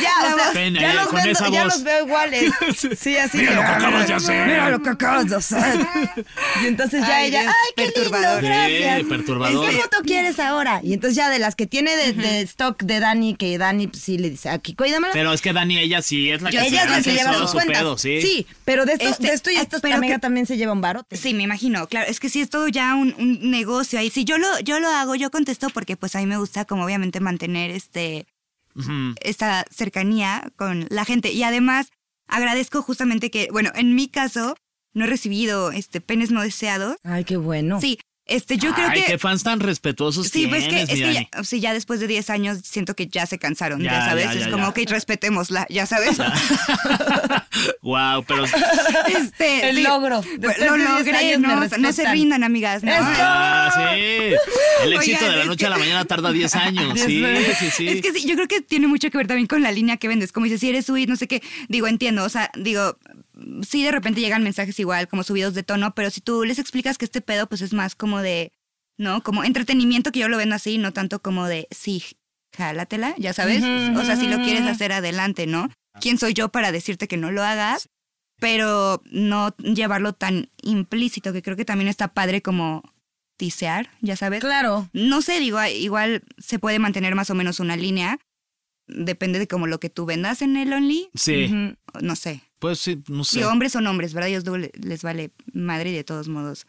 [0.00, 2.52] Ya, o sea, Ven, ya, eh, los, vendo- ya los veo iguales.
[2.98, 3.38] Sí, así.
[3.38, 4.46] Mira de, lo que "Ah, acabas de hacer".
[4.46, 5.86] Mira lo que acabas de hacer.
[6.62, 8.98] Y entonces ya Ay, ella, Dios, ay, qué lindo, gracias.
[8.98, 9.70] Sí, perturbador.
[9.70, 10.80] ¿Qué foto quieres ahora?
[10.82, 14.02] Y entonces ya de las que tiene de, de stock de Dani, que Dani pues,
[14.02, 15.12] sí le dice, aquí, cuídamela.
[15.12, 17.34] Pero es que Dani, ella sí es la que ella se es la que lleva
[17.34, 17.78] sus su cuentas.
[17.78, 18.46] pedo, sí.
[18.64, 20.72] pero de esto, Este, de esto y ah, esto pero amiga que- también se lleva
[20.72, 21.16] un barote.
[21.16, 22.06] Sí, me imagino, claro.
[22.08, 24.10] Es que sí es todo ya un, un negocio ahí.
[24.10, 26.84] Sí, yo lo, yo lo hago, yo contesto porque pues a mí me gusta como
[26.84, 28.26] obviamente mantener este
[29.20, 31.32] Esta cercanía con la gente.
[31.32, 31.90] Y además
[32.26, 34.56] agradezco justamente que, bueno, en mi caso
[34.92, 36.96] no he recibido este penes no deseados.
[37.02, 37.80] Ay, qué bueno.
[37.80, 40.94] Sí, este, yo creo Ay, que qué fans tan respetuosos Sí, pues tienes, es que,
[40.94, 43.92] es que ya, sí, ya después de 10 años siento que ya se cansaron, ya,
[43.92, 44.72] Ya, sabes, ya, es ya, como ya.
[44.74, 46.16] que respetémosla, ya sabes.
[47.82, 50.22] wow, pero Este, El sí, logro.
[50.22, 52.92] pues, Después lo de 10 logré, no, no se rindan, amigas, ¿no?
[52.94, 54.34] Ah, sí.
[54.84, 56.98] El éxito Oigan, de la noche que- a la mañana tarda 10 años.
[57.00, 57.22] Sí,
[57.58, 57.88] sí, sí.
[57.88, 60.08] Es que sí, yo creo que tiene mucho que ver también con la línea que
[60.08, 60.32] vendes.
[60.32, 61.42] Como dices, si eres sweet, no sé qué.
[61.68, 62.24] Digo, entiendo.
[62.24, 62.96] O sea, digo,
[63.62, 66.98] sí, de repente llegan mensajes igual, como subidos de tono, pero si tú les explicas
[66.98, 68.52] que este pedo, pues es más como de,
[68.98, 69.22] ¿no?
[69.22, 72.02] Como entretenimiento, que yo lo vendo así, no tanto como de, sí,
[72.56, 73.62] jálatela, ya sabes.
[73.96, 75.70] O sea, si lo quieres hacer adelante, ¿no?
[76.00, 77.88] ¿Quién soy yo para decirte que no lo hagas?
[78.40, 82.82] Pero no llevarlo tan implícito, que creo que también está padre como
[83.36, 84.40] tisear, ya sabes.
[84.40, 84.88] Claro.
[84.92, 88.18] No sé, digo, igual se puede mantener más o menos una línea.
[88.86, 91.08] Depende de como lo que tú vendas en el Only.
[91.14, 91.74] Sí.
[92.00, 92.42] No sé.
[92.64, 93.38] Pues sí, no sé.
[93.38, 94.30] Si hombres son hombres, ¿verdad?
[94.30, 96.66] Ellos les vale madre y de todos modos.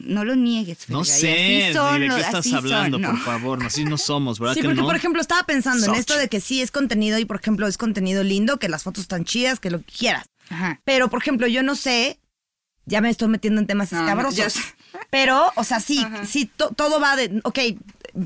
[0.00, 2.98] No lo niegues, No Fergay, sé así son ni de qué estás así son, hablando,
[2.98, 3.10] ¿no?
[3.10, 3.64] por favor.
[3.64, 4.86] Así no somos, ¿verdad Sí, que porque no?
[4.86, 7.78] por ejemplo estaba pensando en esto de que sí es contenido y por ejemplo es
[7.78, 10.26] contenido lindo, que las fotos están chidas, que lo que quieras.
[10.50, 10.80] Ajá.
[10.84, 12.20] Pero por ejemplo yo no sé,
[12.84, 14.54] ya me estoy metiendo en temas No, no, escabrosos.
[14.54, 14.98] yo.
[15.10, 17.58] Pero, o sea, sí, sí, to- todo va de, ok,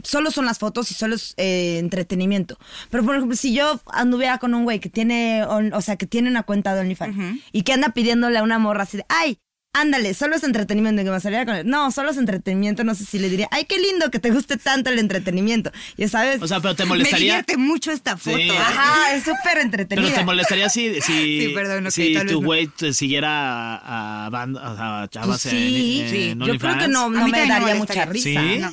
[0.03, 2.59] solo son las fotos y solo es eh, entretenimiento.
[2.91, 6.07] Pero por ejemplo, si yo anduviera con un güey que tiene, on- o sea, que
[6.07, 9.39] tiene una cuenta de OnlyFans y que anda pidiéndole a una morra así de, ay,
[9.77, 11.67] ándale, solo es entretenimiento que me saliera con él.
[11.67, 14.57] No, solo es entretenimiento, no sé si le diría, ay, qué lindo que te guste
[14.57, 15.73] tanto el entretenimiento.
[15.97, 16.41] Ya sabes.
[16.41, 17.19] O sea, pero te Me molestaría.
[17.33, 18.37] divierte mucho esta foto.
[18.37, 18.51] Sí.
[18.51, 20.07] Ajá, es súper entretenida.
[20.07, 22.47] Pero te molestaría si, si, Sí, perdón, ok, si tal tu no.
[22.47, 26.23] güey te siguiera a, a, a chavas Pues sí, en, sí.
[26.31, 28.29] en Yo creo que no, no me daría mucha risa.
[28.41, 28.59] ¿Sí?
[28.61, 28.73] No,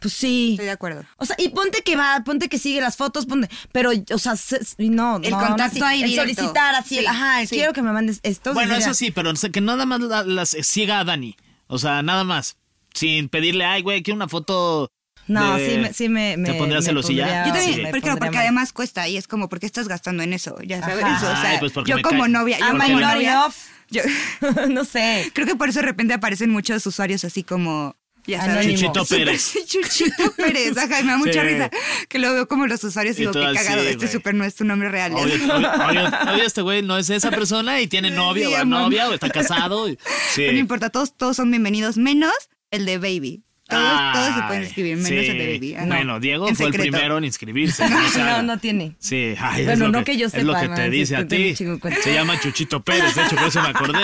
[0.00, 0.52] Pues sí.
[0.52, 1.04] estoy de acuerdo.
[1.18, 4.34] O sea, y ponte que va, ponte que sigue las fotos, ponte, pero, o sea,
[4.36, 6.34] se- no, El no, no contacto así, ahí el directo.
[6.40, 7.56] solicitar así, el, ajá, sí.
[7.56, 8.54] quiero que me mandes esto.
[8.54, 11.36] Bueno, eso sí, pero no sé, que nada más la- las siga a Dani.
[11.66, 12.56] O sea, nada más.
[12.94, 14.90] Sin pedirle, ay, güey, quiero una foto.
[15.28, 17.46] No, de- sí me, sí me, ¿Te me- pondrías me celosilla?
[17.46, 17.82] Yo también, sí.
[17.82, 20.56] me porque, porque además cuesta y es como, ¿por qué estás gastando en eso?
[20.62, 21.04] Ya sabes.
[21.04, 21.16] Ajá.
[21.16, 23.56] O sea, Ay, pues yo como cae- novia, yo como novia, off.
[23.90, 24.02] yo-
[24.70, 25.30] no sé.
[25.34, 27.94] creo que por eso de repente aparecen muchos usuarios así como
[28.26, 28.56] Ya sabes.
[28.66, 28.78] Anónimo.
[28.78, 29.54] Chuchito Pérez.
[29.66, 30.76] Chuchito Pérez.
[30.76, 31.38] Ajá, me da mucha Sí.
[31.40, 31.70] risa.
[32.08, 33.82] Que lo veo como los usuarios y digo, qué cagado.
[33.82, 34.08] este güey.
[34.12, 35.12] súper no es tu nombre real.
[35.14, 35.34] Oye,
[36.44, 39.86] este güey no es esa persona y tiene novia Sí, o novia o está casado.
[40.36, 42.32] No importa, todos, todos son bienvenidos, menos
[42.70, 43.42] el de Baby.
[43.68, 45.30] Todos, todos se pueden inscribir, menos sí.
[45.30, 45.74] el de Baby.
[45.76, 45.94] Ah, no.
[45.94, 47.84] Bueno, Diego En fue el primero en inscribirse.
[47.84, 48.96] o sea, No, no tiene.
[48.98, 51.54] Sí, ay, Bueno, no que yo Es lo sepa, que te dice a ti.
[51.54, 54.00] Se llama Chuchito Pérez, de hecho, por eso me acordé.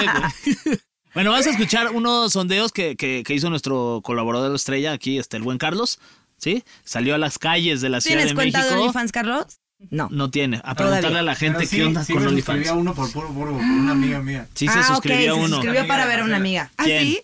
[1.17, 5.39] Bueno, vamos a escuchar unos sondeos que, que, que hizo nuestro colaborador estrella aquí, este,
[5.39, 5.99] el buen Carlos.
[6.37, 6.63] ¿Sí?
[6.85, 8.75] Salió a las calles de la Ciudad ¿Tienes de cuenta México.
[8.75, 9.59] de OnlyFans, Carlos?
[9.89, 10.09] No.
[10.11, 10.59] No tiene.
[10.63, 10.99] A Todavía.
[11.01, 12.59] preguntarle a la gente Pero sí, qué onda sí con me OnlyFans.
[12.59, 14.47] suscribí a uno por puro, puro, por una amiga mía.
[14.53, 15.57] Sí, se ah, suscribió ok, a se uno.
[15.57, 16.71] suscribió para ver a una amiga.
[16.77, 17.03] ¿Ah, ¿Quién?
[17.03, 17.23] sí?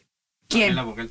[0.49, 0.79] ¿Quién?
[0.79, 1.11] Ah, de Pame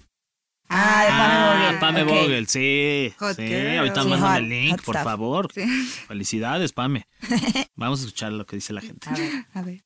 [0.69, 1.79] Ah, Vogel.
[1.79, 2.03] Pame.
[2.03, 3.13] Vogel, sí.
[3.19, 3.77] Hot sí, girl.
[3.77, 5.03] ahorita Sí, mándame hot, el link, hot por stuff.
[5.03, 5.47] favor.
[5.53, 5.61] Sí.
[6.07, 7.05] Felicidades, Pame.
[7.75, 9.07] Vamos a escuchar lo que dice la gente.
[9.53, 9.83] A ver.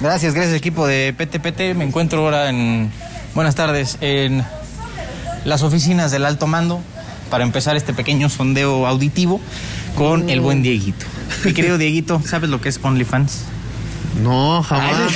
[0.00, 1.76] Gracias, gracias equipo de PTPT.
[1.76, 2.90] Me encuentro ahora en,
[3.34, 4.44] buenas tardes, en
[5.44, 6.80] las oficinas del alto mando
[7.30, 9.40] para empezar este pequeño sondeo auditivo
[9.94, 11.04] con el buen Dieguito.
[11.44, 13.44] Mi querido Dieguito, ¿sabes lo que es OnlyFans?
[14.22, 15.12] No, jamás.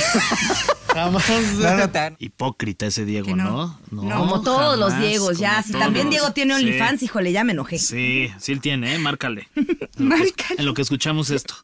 [0.93, 1.23] jamás.
[1.57, 3.79] No, Hipócrita ese Diego, Que ¿no?
[3.91, 4.03] no.
[4.03, 5.51] No, Como todos los jamás, Diegos, ya.
[5.53, 5.83] como Si todos.
[5.83, 6.61] también Diego tiene Sí.
[6.63, 7.79] OnlyFans, híjole, ya me enojé.
[7.79, 8.99] Sí, sí él tiene, ¿eh?
[8.99, 9.47] Márcale.
[9.55, 10.55] En lo que- Márcale.
[10.59, 11.55] En lo que escuchamos esto.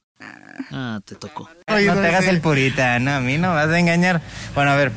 [0.72, 1.50] Ah, te tocó.
[1.68, 4.22] no te hagas el purita, no, a mí no me vas a engañar.
[4.56, 4.92] Bueno, a ver,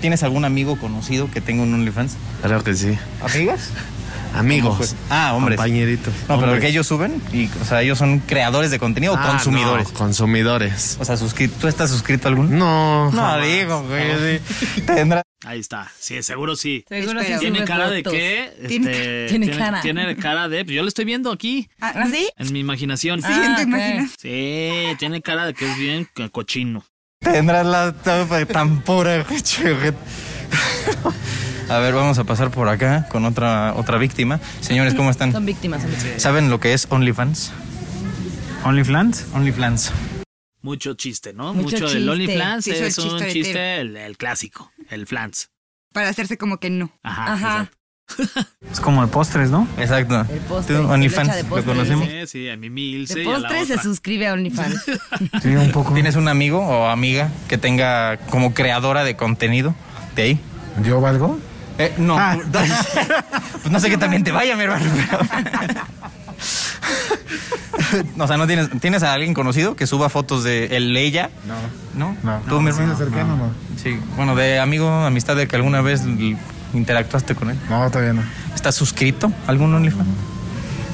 [0.00, 2.16] ¿tienes algún amigo conocido que tenga un OnlyFans?
[2.42, 2.98] Creo que sí.
[3.20, 3.70] ¿Amigas?
[4.36, 4.76] Amigos.
[4.76, 5.56] Pues, ah, hombres.
[5.56, 6.12] Compañeritos.
[6.28, 6.60] No, pero Hombres.
[6.60, 9.88] que ellos suben, y, o sea, ellos son creadores de contenido o Ah, consumidores.
[9.92, 10.96] no, consumidores.
[11.00, 11.16] O sea,
[11.60, 12.48] ¿tú estás suscrito a alguno?
[12.50, 13.10] No.
[13.10, 13.46] No, jamás.
[13.46, 14.80] digo, güey, sí.
[14.86, 15.22] Tendrá.
[15.44, 15.90] Ahí está.
[15.98, 16.84] Sí, seguro sí.
[16.88, 18.52] Seguro sí Tiene cara de qué?
[18.66, 19.80] Tiene Este, Tiene cara.
[19.80, 20.64] Tiene cara de.
[20.64, 22.28] Yo lo estoy viendo aquí, ¿Ah, sí?
[22.36, 23.22] en mi imaginación.
[23.22, 23.68] Sí, ¿te ok.
[23.68, 24.10] imaginas?
[24.20, 26.84] Sí, tiene cara de que es bien co- cochino.
[27.20, 27.92] Tendrás la
[28.46, 29.74] tan pura, che,
[31.68, 34.38] A ver, vamos a pasar por acá con otra otra víctima.
[34.60, 35.32] Señores, ¿cómo están?
[35.32, 35.82] Son víctimas.
[35.82, 36.22] son víctimas.
[36.22, 37.52] ¿Saben lo que es OnlyFans?
[38.64, 39.26] ¿OnlyFans?
[39.34, 39.92] OnlyFans.
[40.62, 41.54] Mucho chiste, ¿no?
[41.54, 41.98] Mucho Mucho, chiste.
[41.98, 45.50] el OnlyFans es un chiste el, el clásico, el flans.
[45.92, 46.92] Para hacerse como que no.
[47.02, 47.32] Ajá.
[47.32, 47.70] Ajá.
[48.70, 49.66] Es como de postres, ¿no?
[49.78, 50.24] Exacto.
[50.32, 52.08] El postre, ¿Tú, OnlyFans, ¿lo conocemos?
[52.08, 54.84] Sí, sí, a mi Milce De y a la postre se suscribe a OnlyFans.
[55.42, 55.92] Sí, un poco.
[55.92, 59.74] ¿Tienes un amigo o amiga que tenga como creadora de contenido
[60.14, 60.40] de ahí?
[60.84, 61.38] ¿Yo valgo?
[61.78, 62.18] Eh, no.
[62.18, 62.36] Ah.
[63.62, 64.84] pues no sé qué también te vaya, mi hermano.
[64.94, 65.18] pero-
[68.24, 71.30] o sea, ¿no tienes, ¿tienes a alguien conocido que suba fotos de él, ella?
[71.94, 72.12] No.
[72.12, 72.16] ¿No?
[72.22, 72.40] No.
[72.48, 72.96] ¿Tú, mi hermano?
[72.96, 73.50] cercano, no.
[73.82, 76.02] Sí, bueno, de amigo, amistad de que alguna vez
[76.74, 77.58] interactuaste con él.
[77.68, 78.22] No, todavía no.
[78.54, 80.08] ¿Estás suscrito a algún OnlyFans?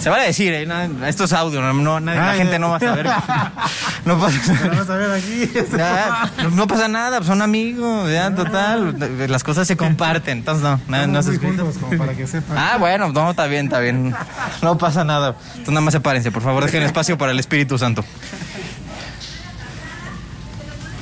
[0.02, 0.66] Se vale decir, ¿eh?
[0.66, 3.08] No, esto es audio, no, no- nadie- la gente no va a saber.
[4.04, 4.36] No pasa,
[4.68, 5.48] Vamos a ver aquí.
[5.78, 8.96] ya, no, no pasa nada, pues son amigos, ya, total.
[9.30, 11.70] Las cosas se comparten, entonces no, no, no se suscrito.
[11.80, 12.58] como para que sepan.
[12.58, 14.12] Ah, bueno, no, está bien, está bien.
[14.60, 15.36] No pasa nada.
[15.50, 18.04] Entonces nada más sepárense, por favor, dejen espacio para el Espíritu Santo.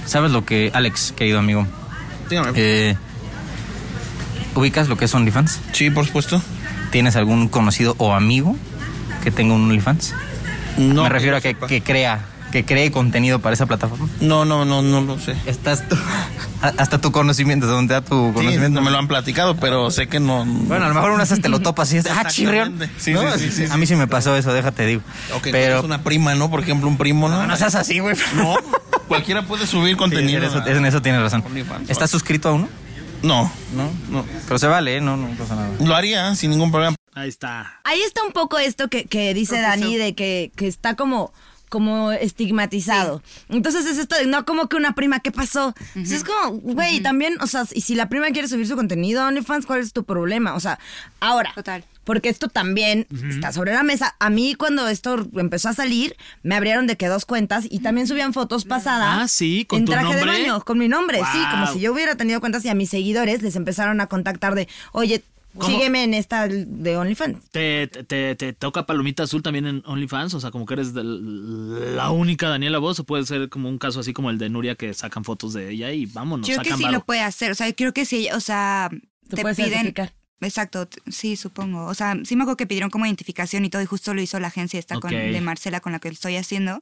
[0.05, 1.67] ¿Sabes lo que, Alex, querido amigo?
[2.29, 2.51] Dígame.
[2.57, 2.97] eh,
[4.55, 5.59] ¿Ubicas lo que es OnlyFans?
[5.73, 6.43] Sí, por supuesto.
[6.91, 8.57] ¿Tienes algún conocido o amigo
[9.23, 10.15] que tenga un OnlyFans?
[10.79, 11.03] No.
[11.05, 12.21] Me refiero a que, que crea,
[12.53, 14.09] que cree contenido para esa plataforma.
[14.21, 15.35] No, no, no, no lo sé.
[15.47, 15.97] Estás tú-
[16.63, 18.81] hasta tu conocimiento, donde da tu Sí, conocimiento.
[18.81, 20.45] no me lo han platicado, pero sé que no.
[20.45, 22.79] Bueno, a lo mejor unas te lo topas y es, ah, chirrión.
[22.99, 23.21] Sí, ¿No?
[23.33, 25.03] sí, sí, sí, A mí sí me pasó eso, déjate digo.
[25.35, 26.51] Ok, Pero es una prima, ¿no?
[26.51, 27.41] Por ejemplo, un primo, ¿no?
[27.43, 28.17] no, no seas así, güey.
[28.37, 28.55] No,
[29.09, 30.39] cualquiera puede subir contenido.
[30.39, 31.45] en, eso, en eso tienes razón.
[31.89, 32.69] ¿Estás suscrito a uno?
[33.23, 33.91] No, No.
[34.09, 34.25] no.
[34.47, 35.01] Pero se vale, ¿eh?
[35.01, 35.69] No, no pasa nada.
[35.85, 36.97] Lo haría sin ningún problema.
[37.21, 37.81] Ahí está.
[37.85, 41.33] Ahí está un poco esto que, que dice Dani de que, que está como
[41.71, 43.23] como estigmatizado.
[43.49, 45.73] Entonces es esto de no como que una prima, ¿qué pasó?
[45.95, 49.23] Entonces es como, güey, también, o sea, y si la prima quiere subir su contenido
[49.23, 50.55] a OnlyFans, ¿cuál es tu problema?
[50.55, 50.81] O sea,
[51.21, 51.85] ahora, Total.
[52.03, 54.17] porque esto también está sobre la mesa.
[54.19, 58.09] A mí cuando esto empezó a salir, me abrieron de que dos cuentas y también
[58.09, 59.21] subían fotos pasadas.
[59.21, 60.41] Ah, sí, con en tu traje de nombre.
[60.41, 63.43] baño, con mi nombre, sí, como si yo hubiera tenido cuentas y a mis seguidores
[63.43, 65.23] les empezaron a contactar de, oye,
[65.59, 65.67] ¿Cómo?
[65.67, 67.51] sígueme en esta de OnlyFans.
[67.51, 70.35] ¿Te, te, te- te toca palomita azul también en OnlyFans?
[70.35, 73.79] O sea, como que eres de la única Daniela Voz, o puede ser como un
[73.79, 76.63] caso así como el de Nuria que sacan fotos de ella y vámonos, Yo creo
[76.63, 76.99] que sacan sí varo.
[76.99, 77.51] lo puede hacer.
[77.51, 78.91] O sea, creo que sí, o sea,
[79.29, 79.55] te piden.
[79.55, 80.13] certificar.
[80.43, 81.85] Exacto, sí, supongo.
[81.87, 84.39] O sea, sí me acuerdo que pidieron como identificación y todo, y justo lo hizo
[84.41, 86.81] la agencia esta con, de Marcela con la que lo estoy haciendo.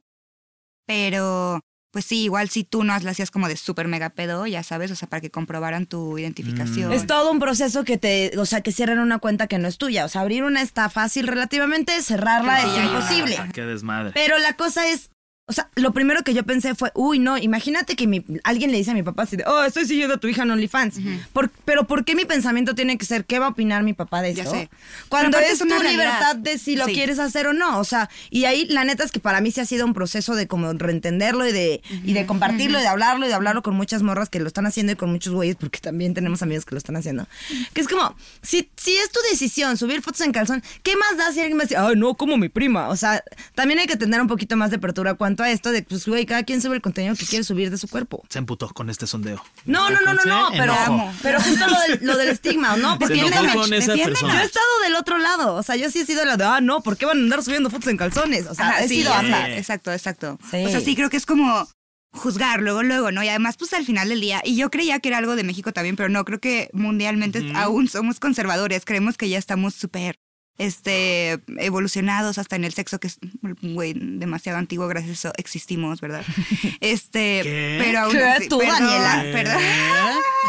[0.85, 1.59] Pero,
[1.91, 4.91] pues sí, igual si tú no lo hacías como de súper mega pedo, ya sabes,
[4.91, 6.91] o sea, para que comprobaran tu identificación.
[6.91, 9.77] Es todo un proceso que te, o sea, que cierran una cuenta que no es
[9.77, 10.05] tuya.
[10.05, 13.37] O sea, abrir una está fácil relativamente, cerrarla es imposible.
[13.53, 14.11] Qué desmadre.
[14.13, 15.09] Pero la cosa es,
[15.49, 18.77] O sea, lo primero que yo pensé fue, uy, no, imagínate que mi- alguien le
[18.77, 20.99] dice a mi papá así de, oh, estoy siguiendo a tu hija en OnlyFans.
[21.33, 24.21] Por- pero ¿por qué mi pensamiento tiene que ser, qué va a opinar mi papá
[24.21, 24.51] de Ya eso?
[24.51, 24.69] sé.
[25.09, 25.91] Cuando es, es tu realidad.
[25.91, 26.93] libertad de si lo Sí.
[26.93, 27.79] quieres hacer o no.
[27.79, 30.35] O sea, y ahí la neta es que para mí sí ha sido un proceso
[30.35, 33.75] de como reentenderlo y de, y de compartirlo y de hablarlo y de hablarlo con
[33.75, 36.75] muchas morras que lo están haciendo y con muchos güeyes, porque también tenemos amigos que
[36.75, 37.25] lo están haciendo.
[37.73, 41.31] Que es como, si, si es tu decisión subir fotos en calzón, ¿qué más da
[41.33, 42.89] si alguien me dice, ay, no, como mi prima?
[42.89, 43.23] O sea,
[43.55, 46.25] también hay que tener un poquito más de apertura cuanto a esto de, pues, güey,
[46.25, 48.23] cada quien sube el contenido que quiere subir de su cuerpo.
[48.29, 49.41] Se emputó con este sondeo.
[49.65, 50.75] No, no, no, no, no, pero,
[51.21, 52.99] pero justo lo del, lo del estigma, ¿no?
[52.99, 54.05] Porque Se enojó defiéndeme, con esa defiéndeme.
[54.05, 54.33] persona.
[54.33, 56.61] Yo he estado del otro lado, o sea, yo sí he sido la de, ah,
[56.61, 58.47] no, ¿por qué van a andar subiendo fotos en calzones?
[58.47, 60.37] O sea, Ajá, he sí, sido sé, exacto, exacto.
[60.51, 60.57] Sí.
[60.65, 61.67] O sea, sí creo que es como
[62.11, 63.23] juzgar luego, luego, ¿no?
[63.23, 65.71] Y además, pues al final del día, y yo creía que era algo de México
[65.71, 70.19] también, pero no, creo que mundialmente aún somos conservadores, creemos que ya estamos súper,
[70.59, 73.17] este, evolucionados hasta en el sexo, que es,
[73.61, 76.23] güey, demasiado antiguo, gracias a eso existimos, ¿verdad?
[76.81, 77.81] Este, ¿Qué?
[77.83, 79.21] pero aún así- ¿Tú, perdón, Daniela?
[79.33, 79.61] perdón.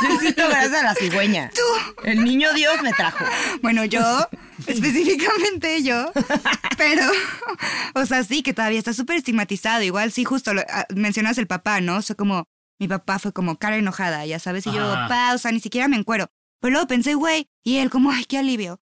[0.03, 1.51] Yo existo gracias a la cigüeña.
[1.55, 2.03] Tú.
[2.05, 3.25] El niño Dios me trajo.
[3.62, 4.01] Bueno, yo,
[4.66, 6.11] específicamente yo,
[6.77, 7.03] pero,
[7.94, 9.83] o sea, sí, que todavía está súper estigmatizado.
[9.83, 11.96] Igual, sí, justo lo- ah, mencionas el papá, ¿no?
[11.96, 12.44] O sea, como,
[12.79, 15.09] mi papá fue como cara enojada, ya sabes, y yo, Ajá.
[15.09, 16.29] pa, o sea, ni siquiera me encuero.
[16.61, 18.81] Pero luego pensé, güey, y él como, ay, qué alivio.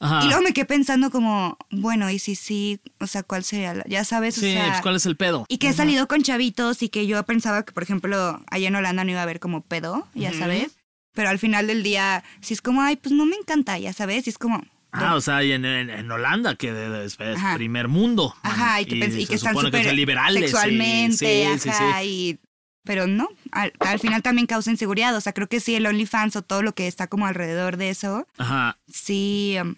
[0.00, 0.24] Ajá.
[0.24, 3.74] Y luego me quedé pensando como, bueno, y si sí, o sea, ¿cuál sería?
[3.74, 4.68] la- Ya sabes, o Sí, sea...
[4.68, 5.44] pues, ¿cuál es el pedo?
[5.48, 8.74] Y que he salido con chavitos y que yo pensaba que, por ejemplo, allá en
[8.76, 10.72] Holanda no iba a haber como pedo, ya sabes.
[11.12, 14.26] Pero al final del día, si es como, ay, pues no me encanta, ya sabes,
[14.26, 14.62] y es como...
[14.92, 17.16] Ah, o sea, y en, en- en Holanda, que es,
[17.54, 18.34] primer mundo.
[18.42, 20.50] Ajá, y que, y se están súper liberales.
[20.50, 21.16] sexualmente,
[21.54, 22.06] sí, sí, ajá, sí.
[22.08, 22.38] y...
[22.82, 25.14] Pero no, al, al final también causa inseguridad.
[25.14, 27.90] O sea, creo que sí, el OnlyFans o todo lo que está como alrededor de
[27.90, 28.78] eso, Ajá.
[28.88, 29.74] sí, um,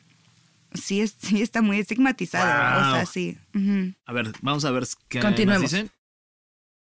[0.75, 2.45] sí, es- sí está muy estigmatizado.
[2.91, 3.39] O sea, sí.
[4.07, 5.63] A ver, vamos a ver qué Continuemos.
[5.63, 5.91] nos dicen.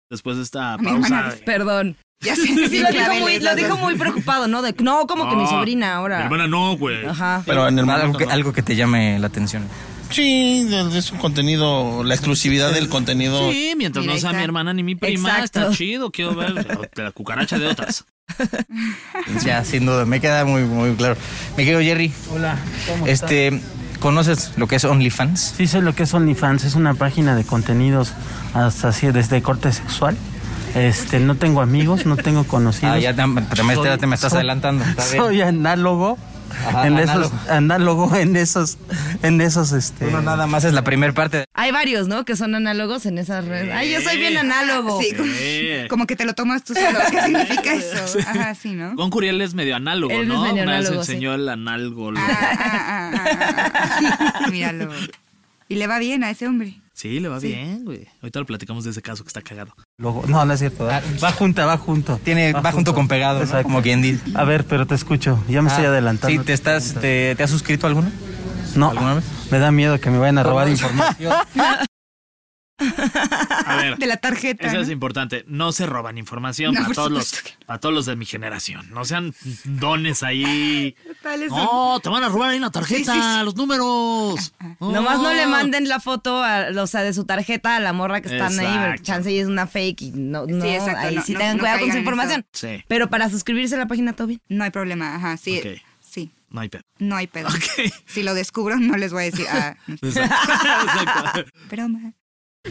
[0.09, 1.35] Después de esta hermana pausa.
[1.45, 1.97] Perdón.
[2.21, 3.79] Ya sé, Sí, sí, lo, dijo muy, lo las dijo dos.
[3.79, 4.61] muy preocupado, ¿no?
[4.61, 6.19] De, no, como que mi sobrina ahora.
[6.19, 7.05] Mi hermana no, güey.
[7.05, 7.43] Ajá.
[7.45, 9.67] Pero en el algo, que, algo que te llame la atención.
[10.11, 13.51] Sí, de- es un contenido, la exclusividad del contenido.
[13.51, 15.59] Sí, mientras Mira, no sea mi hermana ni mi prima, Exacto.
[15.61, 16.11] está chido.
[16.11, 16.53] Quiero ver
[16.95, 18.05] la cucaracha de otras.
[19.45, 21.15] Ya, sin duda, me queda muy, muy claro.
[21.57, 22.57] Mi querido Jerry, Hola,
[22.87, 23.61] ¿cómo este,
[23.99, 25.53] ¿conoces lo que es OnlyFans?
[25.57, 28.13] Sí sé lo que es OnlyFans, es una página de contenidos
[28.53, 30.17] hasta así desde corte sexual.
[30.75, 32.95] Este, no tengo amigos, no tengo conocidos.
[32.95, 34.83] Ah, ya te, te me, te me estás soy- adelantando.
[34.83, 35.17] está bien.
[35.23, 36.17] Soy análogo.
[36.67, 37.25] Ajá, en análogo.
[37.35, 38.77] esos, análogo en esos,
[39.21, 40.07] en esos, este.
[40.07, 41.45] Uno nada más es la primera parte.
[41.53, 42.25] Hay varios, ¿no?
[42.25, 43.71] Que son análogos en esas redes.
[43.73, 45.01] Ay, yo soy bien análogo.
[45.01, 45.87] Sí, como, Sí.
[45.89, 46.99] como que te lo tomas tú solo.
[47.11, 48.19] ¿Qué significa eso?
[48.27, 48.95] Ajá, sí, ¿no?
[48.95, 50.43] Con Curiel es medio análogo, Él es ¿no?
[50.43, 52.11] medio Una vez enseñó el análogo.
[52.15, 53.71] Ah, ah, ah, ah,
[54.45, 54.47] ah.
[54.51, 54.91] Míralo.
[55.69, 56.79] Y le va bien a ese hombre.
[56.93, 58.07] Sí, le va bien, güey.
[58.21, 59.73] Ahorita lo platicamos de ese caso que está cagado.
[59.97, 60.85] Logo- No, no es cierto.
[60.85, 62.19] Va, va junta, va junto.
[62.23, 64.21] Tiene, va, junto con pegado, como quien dice.
[64.35, 65.43] A ver, pero te escucho.
[65.49, 66.39] Ya me estoy Ah, adelantando.
[66.39, 68.11] Sí, ¿te, estás, te, ¿te has suscrito a alguno?
[68.75, 69.23] No, ¿Alguna vez?
[69.51, 71.33] me da miedo que me vayan a robar información.
[72.79, 73.97] A ver.
[73.99, 74.67] De la tarjeta.
[74.67, 74.81] Eso ¿no?
[74.81, 75.43] es importante.
[75.47, 78.25] No se roban información No, para, todos los, supuesto que para todos los de mi
[78.25, 78.89] generación.
[78.91, 79.33] No sean
[79.65, 80.95] dones ahí.
[81.49, 83.45] No, te van a robar ahí la tarjeta, Sí, sí, sí.
[83.45, 84.53] los números.
[84.79, 85.49] Nomás no le Oh.
[85.49, 88.65] manden la foto, a- o sea, de su tarjeta a la morra que están ahí,
[88.65, 89.03] Exacto.
[89.03, 91.61] chance y es una fake y no, no exacto, ahí no, sí no, tengan no
[91.61, 92.45] cuidado con su información.
[92.51, 94.41] Sí, Pero para suscribirse a la página todo bien.
[94.49, 95.61] No hay problema, ajá, sí.
[96.01, 96.83] Sí, no hay pedo.
[96.99, 97.47] no hay pedo.
[97.49, 97.91] Ok.
[98.05, 99.95] Si lo descubro, no les voy a decir, ah, no.
[99.95, 100.35] Exacto.
[101.33, 101.51] Exacto.
[101.69, 102.13] broma.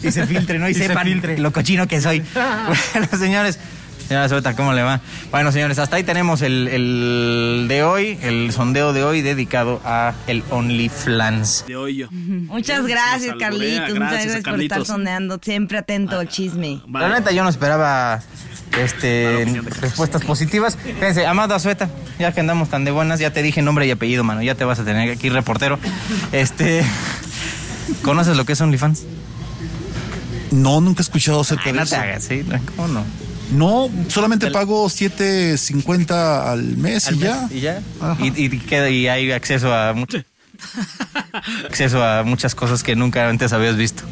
[0.00, 0.68] Y se filtre, ¿no?
[0.68, 1.38] Y, Y se sepan filtre.
[1.38, 2.20] lo cochino que soy.
[2.34, 3.58] bueno, señores.
[4.08, 5.00] Señora Sueta, ¿cómo le va?
[5.30, 10.12] Bueno, señores, hasta ahí tenemos el, el de hoy, el sondeo de hoy dedicado a
[10.26, 11.64] el OnlyFans.
[11.68, 12.08] De hoy yo.
[12.10, 13.90] Muchas gracias, Carlitos.
[13.90, 16.80] Muchas gracias por estar sondeando, siempre atento al chisme.
[16.86, 17.08] Vale.
[17.08, 18.20] La neta, yo no esperaba
[18.78, 19.46] este,
[19.80, 20.76] respuestas positivas.
[20.76, 24.24] Fíjense, Amado Azueta, ya que andamos tan de buenas, ya te dije nombre y apellido,
[24.24, 24.42] mano.
[24.42, 25.78] Ya te vas a tener aquí reportero.
[26.32, 26.84] Este,
[28.02, 29.04] ¿Conoces lo que es OnlyFans?
[30.52, 31.94] No, nunca he escuchado acerca Ay, de no eso.
[31.96, 32.44] te hagas, ¿sí?
[32.76, 33.04] ¿Cómo no?
[33.52, 37.48] No, solamente pago 7.50 al mes Al y mes, ya.
[37.50, 37.82] Y ya.
[38.20, 40.18] Y, y queda- y hay acceso a mucho.
[41.68, 44.04] acceso a muchas cosas que nunca antes habías visto.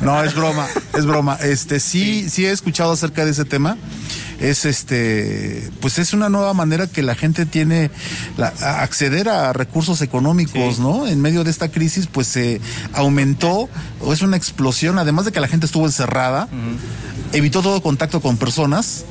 [0.00, 1.36] No, es broma, es broma.
[1.42, 3.76] Este, sí, sí he escuchado acerca de ese tema.
[4.40, 7.90] Es este, pues es una nueva manera que la gente tiene
[8.36, 11.06] la- a acceder a recursos económicos, ¿no?
[11.06, 12.60] En medio de esta crisis, pues se
[12.92, 13.68] aumentó,
[14.00, 16.48] o es una explosión, además de que la gente estuvo encerrada,
[17.32, 19.04] evitó todo contacto con personas.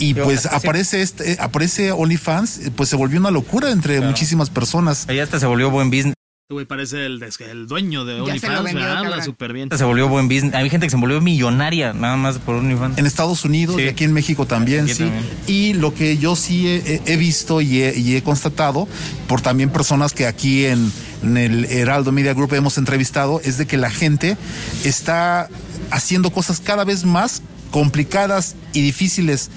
[0.00, 0.48] Y Yo- pues sí.
[0.50, 5.06] aparece este, eh, aparece OnlyFans, eh, pues se volvió una locura entre muchísimas personas.
[5.08, 6.14] Ahí hasta se volvió buen business.
[6.52, 7.20] Güey, parece el,
[7.68, 8.74] dueño de OnlyFans.
[8.74, 9.68] Habla súper bien.
[9.76, 10.52] Se volvió buen business.
[10.54, 12.98] Hay gente que se volvió millonaria nada más por OnlyFans.
[12.98, 13.82] En Estados Unidos Sí.
[13.82, 15.04] y aquí en México también, Aquí sí.
[15.04, 15.24] también.
[15.46, 18.88] Y lo que yo sí he, he- he visto y he, y he constatado
[19.28, 20.90] por también personas que aquí en,
[21.22, 24.36] en el Heraldo Media Group hemos entrevistado es de que la gente
[24.84, 25.48] está
[25.92, 29.50] haciendo cosas cada vez más complicadas y difíciles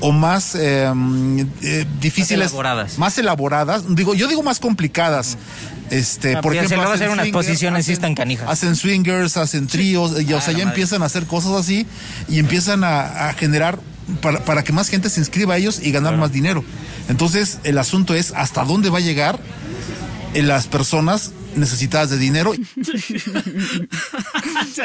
[0.00, 0.90] o más eh,
[1.62, 2.98] eh, difíciles elaboradas.
[2.98, 5.36] más elaboradas digo yo digo más complicadas
[5.90, 8.48] este Ah, por ejemplo luego hacen hacer unas posiciones sí están canijas.
[8.48, 10.70] hacen swingers hacen tríos y, o Ah, sea ya madre.
[10.70, 11.86] empiezan a hacer cosas así
[12.28, 13.78] y empiezan a, a generar
[14.20, 16.64] para, para que más gente se inscriba a ellos y ganar más dinero.
[17.08, 19.38] Entonces, el asunto es hasta dónde va a llegar
[20.34, 22.52] en las personas necesitadas de dinero.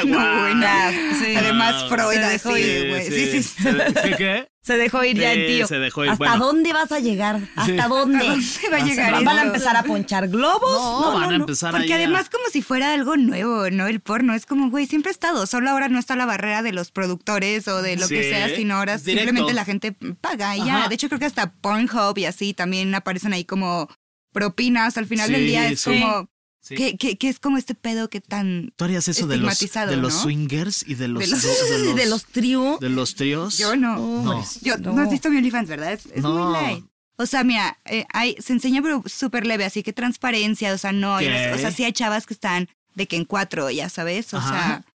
[0.05, 0.91] No, buena.
[0.91, 1.35] Sí.
[1.35, 3.05] Además, Freud se así, dejó ir, güey.
[3.05, 3.43] Sí, sí.
[3.43, 3.63] sí.
[3.63, 4.15] ¿Se de- ¿Qué?
[4.17, 4.47] qué?
[4.61, 5.67] Se dejó ir ya Sí, el tío.
[5.67, 6.11] se dejó ir.
[6.11, 6.45] ¿Hasta Bueno.
[6.45, 7.39] dónde vas a llegar?
[7.55, 8.17] ¿Hasta dónde?
[8.27, 10.61] ¿Hasta dónde va a llegar ¿Van a empezar a ponchar globos?
[11.05, 13.87] No, van a empezar Porque ahí a- además como si fuera algo nuevo, ¿no?
[13.87, 15.45] El porno es como, güey, siempre ha estado.
[15.47, 18.75] Solo ahora no está la barrera de los productores o de lo que sea, sino
[18.75, 19.21] ahora directo.
[19.25, 20.87] simplemente la gente paga y ya.
[20.87, 23.87] De hecho, creo que hasta Pornhub y así también aparecen ahí como
[24.33, 24.97] propinas.
[24.97, 25.99] Al final del día es sí.
[26.01, 26.27] como...
[26.67, 26.73] Sí.
[26.73, 28.73] Que, que, que es como este pedo que tan...
[28.75, 30.19] ¿Tú harías eso de los, estigmatizado, de los ¿no?
[30.23, 32.79] swingers y de los, De los- de de los tríos.
[32.79, 33.59] de los tríos?
[33.59, 33.97] Yo no.
[34.23, 34.43] No.
[34.63, 34.93] Yo, no.
[34.93, 35.01] no.
[35.03, 35.93] has visto mi OnlyFans, ¿verdad?
[35.93, 36.83] Es, muy light.
[37.17, 40.91] O sea, mira, eh, hay, se enseña pero súper leve, así que transparencia, o sea,
[40.91, 44.37] no, o sea, sí hay chavas que están de que en cuatro, ya sabes, o
[44.37, 44.49] Ajá.
[44.49, 44.85] sea,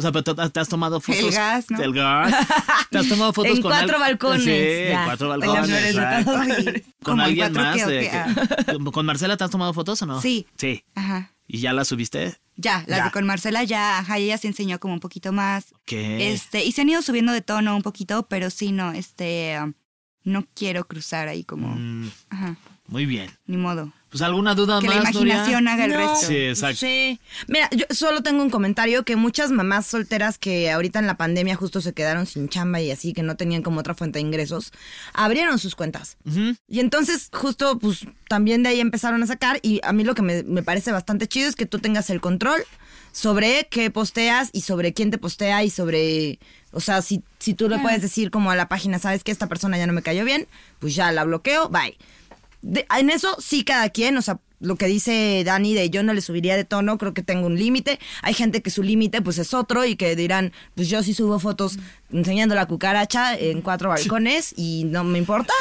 [0.00, 1.22] O sea, pero te, has tomado fotos.
[1.22, 1.78] El gas, ¿no?
[1.78, 2.34] del gas.
[2.90, 5.92] Te has tomado fotos En con cuatro al- balcones, Sí, en cuatro En las balcones.
[5.94, 7.76] flores Con alguien más.
[7.76, 10.20] qué, o de que- ¿Con Marcela te has tomado fotos o no?
[10.20, 10.46] Sí.
[10.56, 10.82] Sí.
[10.94, 11.32] ajá.
[11.46, 12.38] ¿Y ya las subiste?
[12.56, 13.04] Ya, las Ya.
[13.06, 15.74] de con Marcela ya, ajá, ella se enseñó como un poquito más.
[15.84, 16.32] ¿Qué?
[16.32, 19.72] Este, y se han ido subiendo de tono un poquito, pero sí, no, este, um,
[20.24, 23.30] no quiero cruzar ahí como, Mm, ajá, muy bien.
[23.46, 23.92] ni modo.
[24.10, 25.72] Pues alguna duda Que más, la imaginación Nuria?
[25.74, 25.98] haga el No.
[25.98, 26.26] resto.
[26.26, 26.78] Sí, exacto.
[26.80, 27.20] Sí.
[27.46, 31.54] Mira, yo solo tengo un comentario que muchas mamás solteras que ahorita en la pandemia
[31.54, 34.72] justo se quedaron sin chamba y así, que no tenían como otra fuente de ingresos,
[35.14, 36.16] abrieron sus cuentas.
[36.68, 40.22] Y entonces justo pues también de ahí empezaron a sacar y a mí lo que
[40.22, 42.60] me, me parece bastante chido es que tú tengas el control
[43.12, 46.38] sobre qué posteas y sobre quién te postea y sobre,
[46.72, 49.46] o sea, si, si tú le puedes decir como a la página, sabes que esta
[49.48, 50.46] persona ya no me cayó bien,
[50.78, 51.96] pues ya la bloqueo, bye.
[52.62, 56.12] De- en eso sí cada quien, o sea, lo que dice Dani de yo no
[56.12, 57.98] le subiría de tono, creo que tengo un límite.
[58.20, 61.38] Hay gente que su límite pues es otro y que dirán, pues yo sí subo
[61.38, 61.78] fotos
[62.12, 65.54] enseñando la cucaracha en cuatro balcones y no me importa.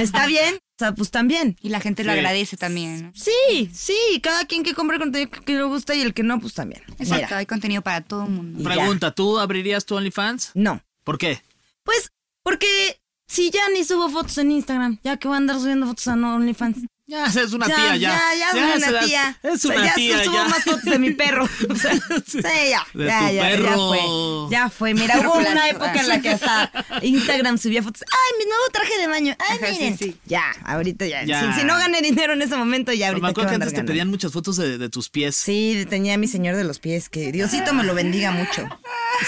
[0.00, 1.56] Está bien, o sea, pues también.
[1.62, 2.18] Y la gente lo Sí.
[2.18, 3.12] agradece también, ¿no?
[3.14, 6.54] Sí, sí, cada quien que compre contenido que le gusta y el que no, pues
[6.54, 6.82] también.
[6.98, 8.58] Exacto, Mira, hay contenido para todo el mundo.
[8.58, 8.70] Y ya.
[8.70, 10.50] Pregunta, ¿tú abrirías tu OnlyFans?
[10.54, 10.82] no.
[11.04, 11.40] ¿Por qué?
[11.84, 12.10] Pues,
[12.44, 13.00] porque
[13.32, 16.12] si ya ni subo fotos en Instagram, ya que voy a andar subiendo fotos a
[16.12, 16.84] OnlyFans.
[17.12, 17.98] Ya, es una tía, ya.
[17.98, 19.38] Ya, ya, soy se una tía.
[19.42, 20.44] Es O sea, una ya tía, subo ya.
[20.48, 21.48] más fotos de mi perro.
[21.70, 21.92] O sea,
[22.26, 22.86] sí, ya.
[22.94, 23.88] De ya, tu ya, ya perro.
[23.88, 24.50] fue.
[24.50, 24.94] Ya fue.
[24.94, 26.70] Mira, hubo una época en la que hasta
[27.02, 28.02] Instagram subía fotos.
[28.10, 29.36] ¡Ay, mi nuevo traje de baño!
[29.50, 29.98] ¡Ay, Ajá, sí, miren!
[29.98, 30.16] sí.
[30.24, 31.24] Ya, ahorita ya.
[31.24, 31.52] Ya.
[31.54, 33.74] Si, si no gané dinero en ese momento, ya Pero me ahorita acuerdo que antes
[33.74, 35.36] te pedían muchas fotos de, de tus pies.
[35.36, 38.66] Sí, tenía a mi señor de los pies, que Diosito me lo bendiga mucho.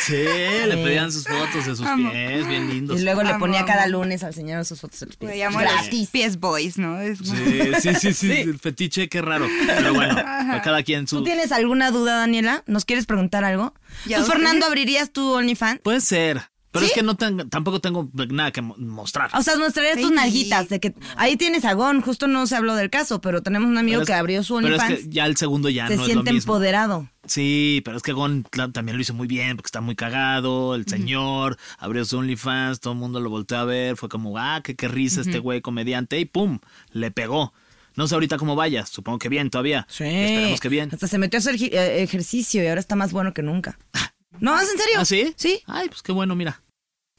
[0.06, 2.10] Sí, le pedían sus fotos de sus Amo.
[2.10, 2.98] pies, bien lindos.
[3.00, 3.68] Y luego le ponía amo.
[3.68, 5.36] cada lunes al señor sus fotos de los pies.
[5.36, 6.08] Llamo los Gratis.
[6.10, 7.00] pies boys, ¿no?
[7.00, 9.46] Es Sí, sí, sí, sí, el fetiche, qué raro.
[9.66, 11.18] Pero bueno, a cada quien su...
[11.18, 12.62] ¿Tú tienes alguna duda, Daniela?
[12.66, 13.74] ¿Nos quieres preguntar algo?
[14.06, 14.26] ¿Tú, ok.
[14.26, 15.80] Fernando, abrirías tu OnlyFans?
[15.82, 16.90] Puede ser, pero ¿Sí?
[16.90, 19.30] es que no tengo- tampoco tengo nada que mo- mostrar.
[19.34, 20.68] O sea, mostrarías tus nalguitas.
[20.68, 23.78] De que ahí tienes a Gon, justo no se habló del caso, pero tenemos un
[23.78, 25.04] amigo es- que abrió su Pero es OnlyFans.
[25.08, 26.52] que ya el segundo ya se no es lo siente mismo.
[26.54, 27.08] empoderado.
[27.26, 30.86] Sí, pero es que Gon también lo hizo muy bien porque está muy cagado, el
[30.86, 34.74] señor abrió su OnlyFans, todo el mundo lo volteó a ver, fue como, ah, qué,
[34.76, 36.58] qué risa este güey comediante y pum,
[36.92, 37.54] le pegó.
[37.96, 39.86] No sé ahorita cómo vaya, supongo que bien todavía.
[39.90, 40.04] Sí.
[40.04, 40.88] Esperemos que bien.
[40.92, 43.78] Hasta se metió a hacer eh, ejercicio y ahora está más bueno que nunca.
[44.40, 44.94] No, ¿es en serio?
[44.98, 45.32] ¿Ah, sí?
[45.36, 45.62] Sí.
[45.68, 46.60] Ay, pues qué bueno, mira.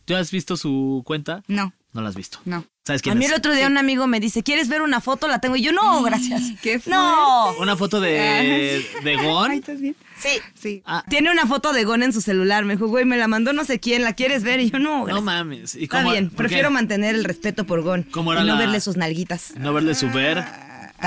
[0.03, 1.43] ¿Tú has visto su cuenta?
[1.47, 2.39] No, No la has visto.
[2.43, 2.65] no.
[2.85, 3.31] ¿Sabes A quién mí es?
[3.31, 5.27] el otro día un amigo me dice, ¿quieres ver una foto?
[5.29, 5.55] La tengo.
[5.55, 6.41] Y yo, no, gracias.
[6.61, 7.53] Qué No.
[7.53, 9.51] Una foto de, de Ay, Gon.
[9.53, 9.95] ¿estás bien?
[10.19, 10.29] Sí.
[10.53, 10.83] Sí.
[10.85, 12.63] Ah, Tiene una foto de Gon en su celular.
[12.65, 14.03] Me dijo, güey, me la mandó no sé quién.
[14.03, 14.59] ¿La quieres ver?
[14.59, 15.23] Y yo, no, no gracias.
[15.23, 15.73] mames.
[15.75, 16.73] ¿Y Está cómo- bien, por prefiero qué?
[16.75, 18.03] mantener el respeto por Gon.
[18.11, 19.53] ¿Cómo y era no la- verle sus nalguitas.
[19.57, 20.43] No verle su ver.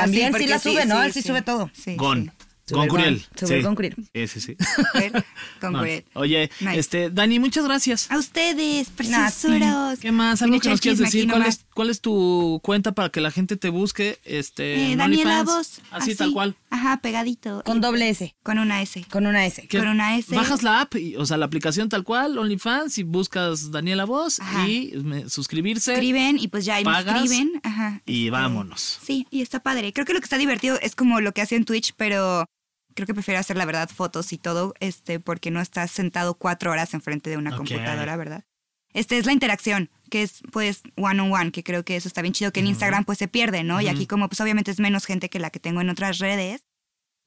[0.02, 1.02] También sí, la sube, ¿no?
[1.02, 1.70] Él sí sube todo.
[1.72, 2.32] Sí, Gon.
[2.74, 3.24] Con Curiel.
[3.34, 3.62] Sí.
[3.62, 3.94] con Curiel.
[4.14, 4.56] Sí, sí, sí.
[5.60, 5.78] Con No.
[5.80, 6.04] Curiel.
[6.14, 6.78] Oye, Nice.
[6.78, 8.10] este, Dani, muchas gracias.
[8.10, 9.98] A ustedes, preciosuros.
[10.00, 10.42] ¿Qué más?
[10.42, 11.28] ¿Algo que a nos chisme decir?
[11.28, 14.18] ¿Cuál es, ¿Cuál es tu cuenta para que la gente te busque?
[14.24, 15.42] Este, Eh, Daniela?
[15.42, 15.80] Voz.
[15.90, 16.56] Así, tal cual.
[16.70, 17.62] Ajá, pegadito.
[17.64, 18.34] Con doble S.
[18.42, 19.04] Con una S.
[19.10, 19.66] Con una S.
[19.70, 20.34] Con una S.
[20.34, 24.40] Bajas la app, y- o sea, la aplicación tal cual, OnlyFans, y buscas Daniela Voz
[24.40, 24.68] Ajá.
[24.68, 25.92] y me- suscribirse.
[25.94, 27.60] Escriben y pues ya ahí me escriben.
[27.62, 28.02] Ajá.
[28.06, 28.98] Y vámonos.
[29.02, 29.92] Sí, y está padre.
[29.92, 32.46] Creo que lo que está divertido es como lo que hace en Twitch, pero
[32.98, 36.72] creo que prefiero hacer la verdad fotos y todo, este, porque no estás sentado cuatro
[36.72, 38.44] horas enfrente de una computadora, ¿verdad?
[38.92, 42.22] Este es la interacción, que es pues one on one, que creo que eso está
[42.22, 43.80] bien chido, que en Instagram pues se pierde, ¿no?
[43.80, 46.66] Y aquí como pues obviamente es menos gente que la que tengo en otras redes,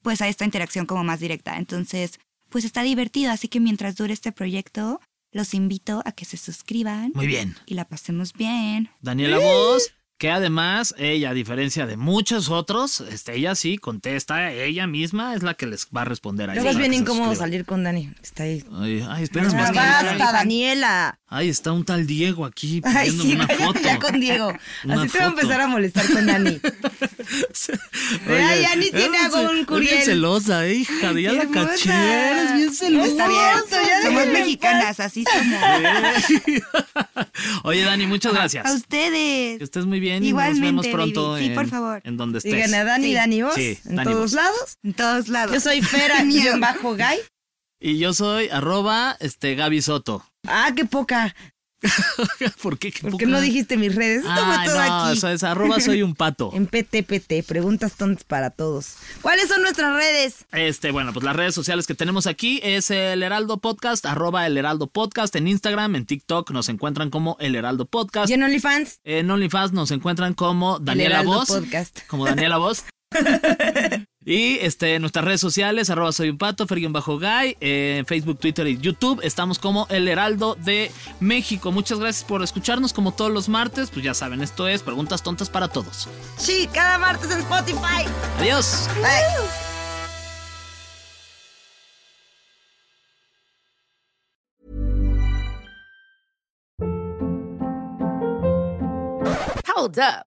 [0.02, 1.56] pues hay esta interacción como más directa.
[1.56, 2.20] Entonces,
[2.50, 5.00] pues está divertido, así que mientras dure este proyecto,
[5.30, 7.56] los invito a que se suscriban Muy bien.
[7.64, 8.90] y la pasemos bien.
[9.00, 14.86] Daniela Voz, que además, ella, a diferencia de muchos otros, este, ella sí contesta, ella
[14.86, 17.82] misma es la que les va a responder a Luego es bien incómodo salir con
[17.82, 18.08] Dani.
[18.22, 18.62] Está ahí.
[18.72, 19.78] Ay, ay, espérame, Ah, que-
[20.16, 21.18] basta, Daniela.
[21.26, 23.80] Ay, está un tal Diego aquí Ay, pidiéndome sí, una foto.
[23.82, 24.52] ya con Diego.
[24.84, 25.40] Una Así te va a foto.
[25.40, 26.60] empezar a molestar con Dani.
[28.28, 30.02] Ay, ya ni tiene eres- a un eres bien Curiel.
[30.04, 31.66] celosa, hija, de ya la Hermosa.
[31.70, 31.90] caché,
[32.30, 33.06] eres bien celosa.
[33.10, 33.42] Está bien.
[33.88, 36.62] ya Somos mexicanas, así somos.
[37.64, 38.66] Oye, Dani, muchas gracias.
[38.66, 39.58] A ustedes.
[39.58, 41.40] Que estés muy bien y Igualmente, nos vemos pronto baby.
[41.44, 42.00] Sí, en, por favor.
[42.04, 42.52] en donde estés.
[42.52, 43.14] Digan a Dani, Sí.
[43.14, 43.54] Dani vos.
[43.54, 44.32] Sí, en Dani todos Vos.
[44.32, 44.78] lados.
[44.82, 45.54] En todos lados.
[45.54, 47.18] Yo soy Fera guion bajo Guy.
[47.80, 50.24] Y yo soy arroba este, Gaby Soto.
[50.46, 51.34] Ah, qué poca.
[52.62, 52.92] ¿Por qué?
[52.92, 54.24] ¿Qué ¿Por qué no dijiste mis redes?
[54.24, 55.18] Esto fue todo no, aquí.
[55.18, 56.50] eso es arroba soy un pato.
[56.62, 58.96] En PTPT, preguntas tontas para todos.
[59.20, 60.44] ¿Cuáles son nuestras redes?
[60.52, 64.56] Este, bueno, pues las redes sociales que tenemos aquí es el Heraldo Podcast, arroba el
[64.56, 68.30] Heraldo Podcast en Instagram, en TikTok nos encuentran como el Heraldo Podcast.
[68.30, 69.00] ¿Y en OnlyFans?
[69.04, 71.48] En OnlyFans nos encuentran como Daniela Voz.
[71.48, 72.00] Podcast.
[72.06, 72.84] Como Daniela Voz.
[74.24, 78.06] y este, en nuestras redes sociales, arroba soy un pato, Ferguión bajo Guy, eh, en
[78.06, 79.20] Facebook, Twitter y YouTube.
[79.22, 81.72] Estamos como El Heraldo de México.
[81.72, 83.90] Muchas gracias por escucharnos como todos los martes.
[83.90, 86.08] Pues ya saben, esto es Preguntas Tontas para Todos.
[86.36, 88.04] Sí, cada martes en Spotify.
[88.38, 88.88] Adiós.
[88.96, 89.72] Bye.
[99.74, 100.31] Hold up.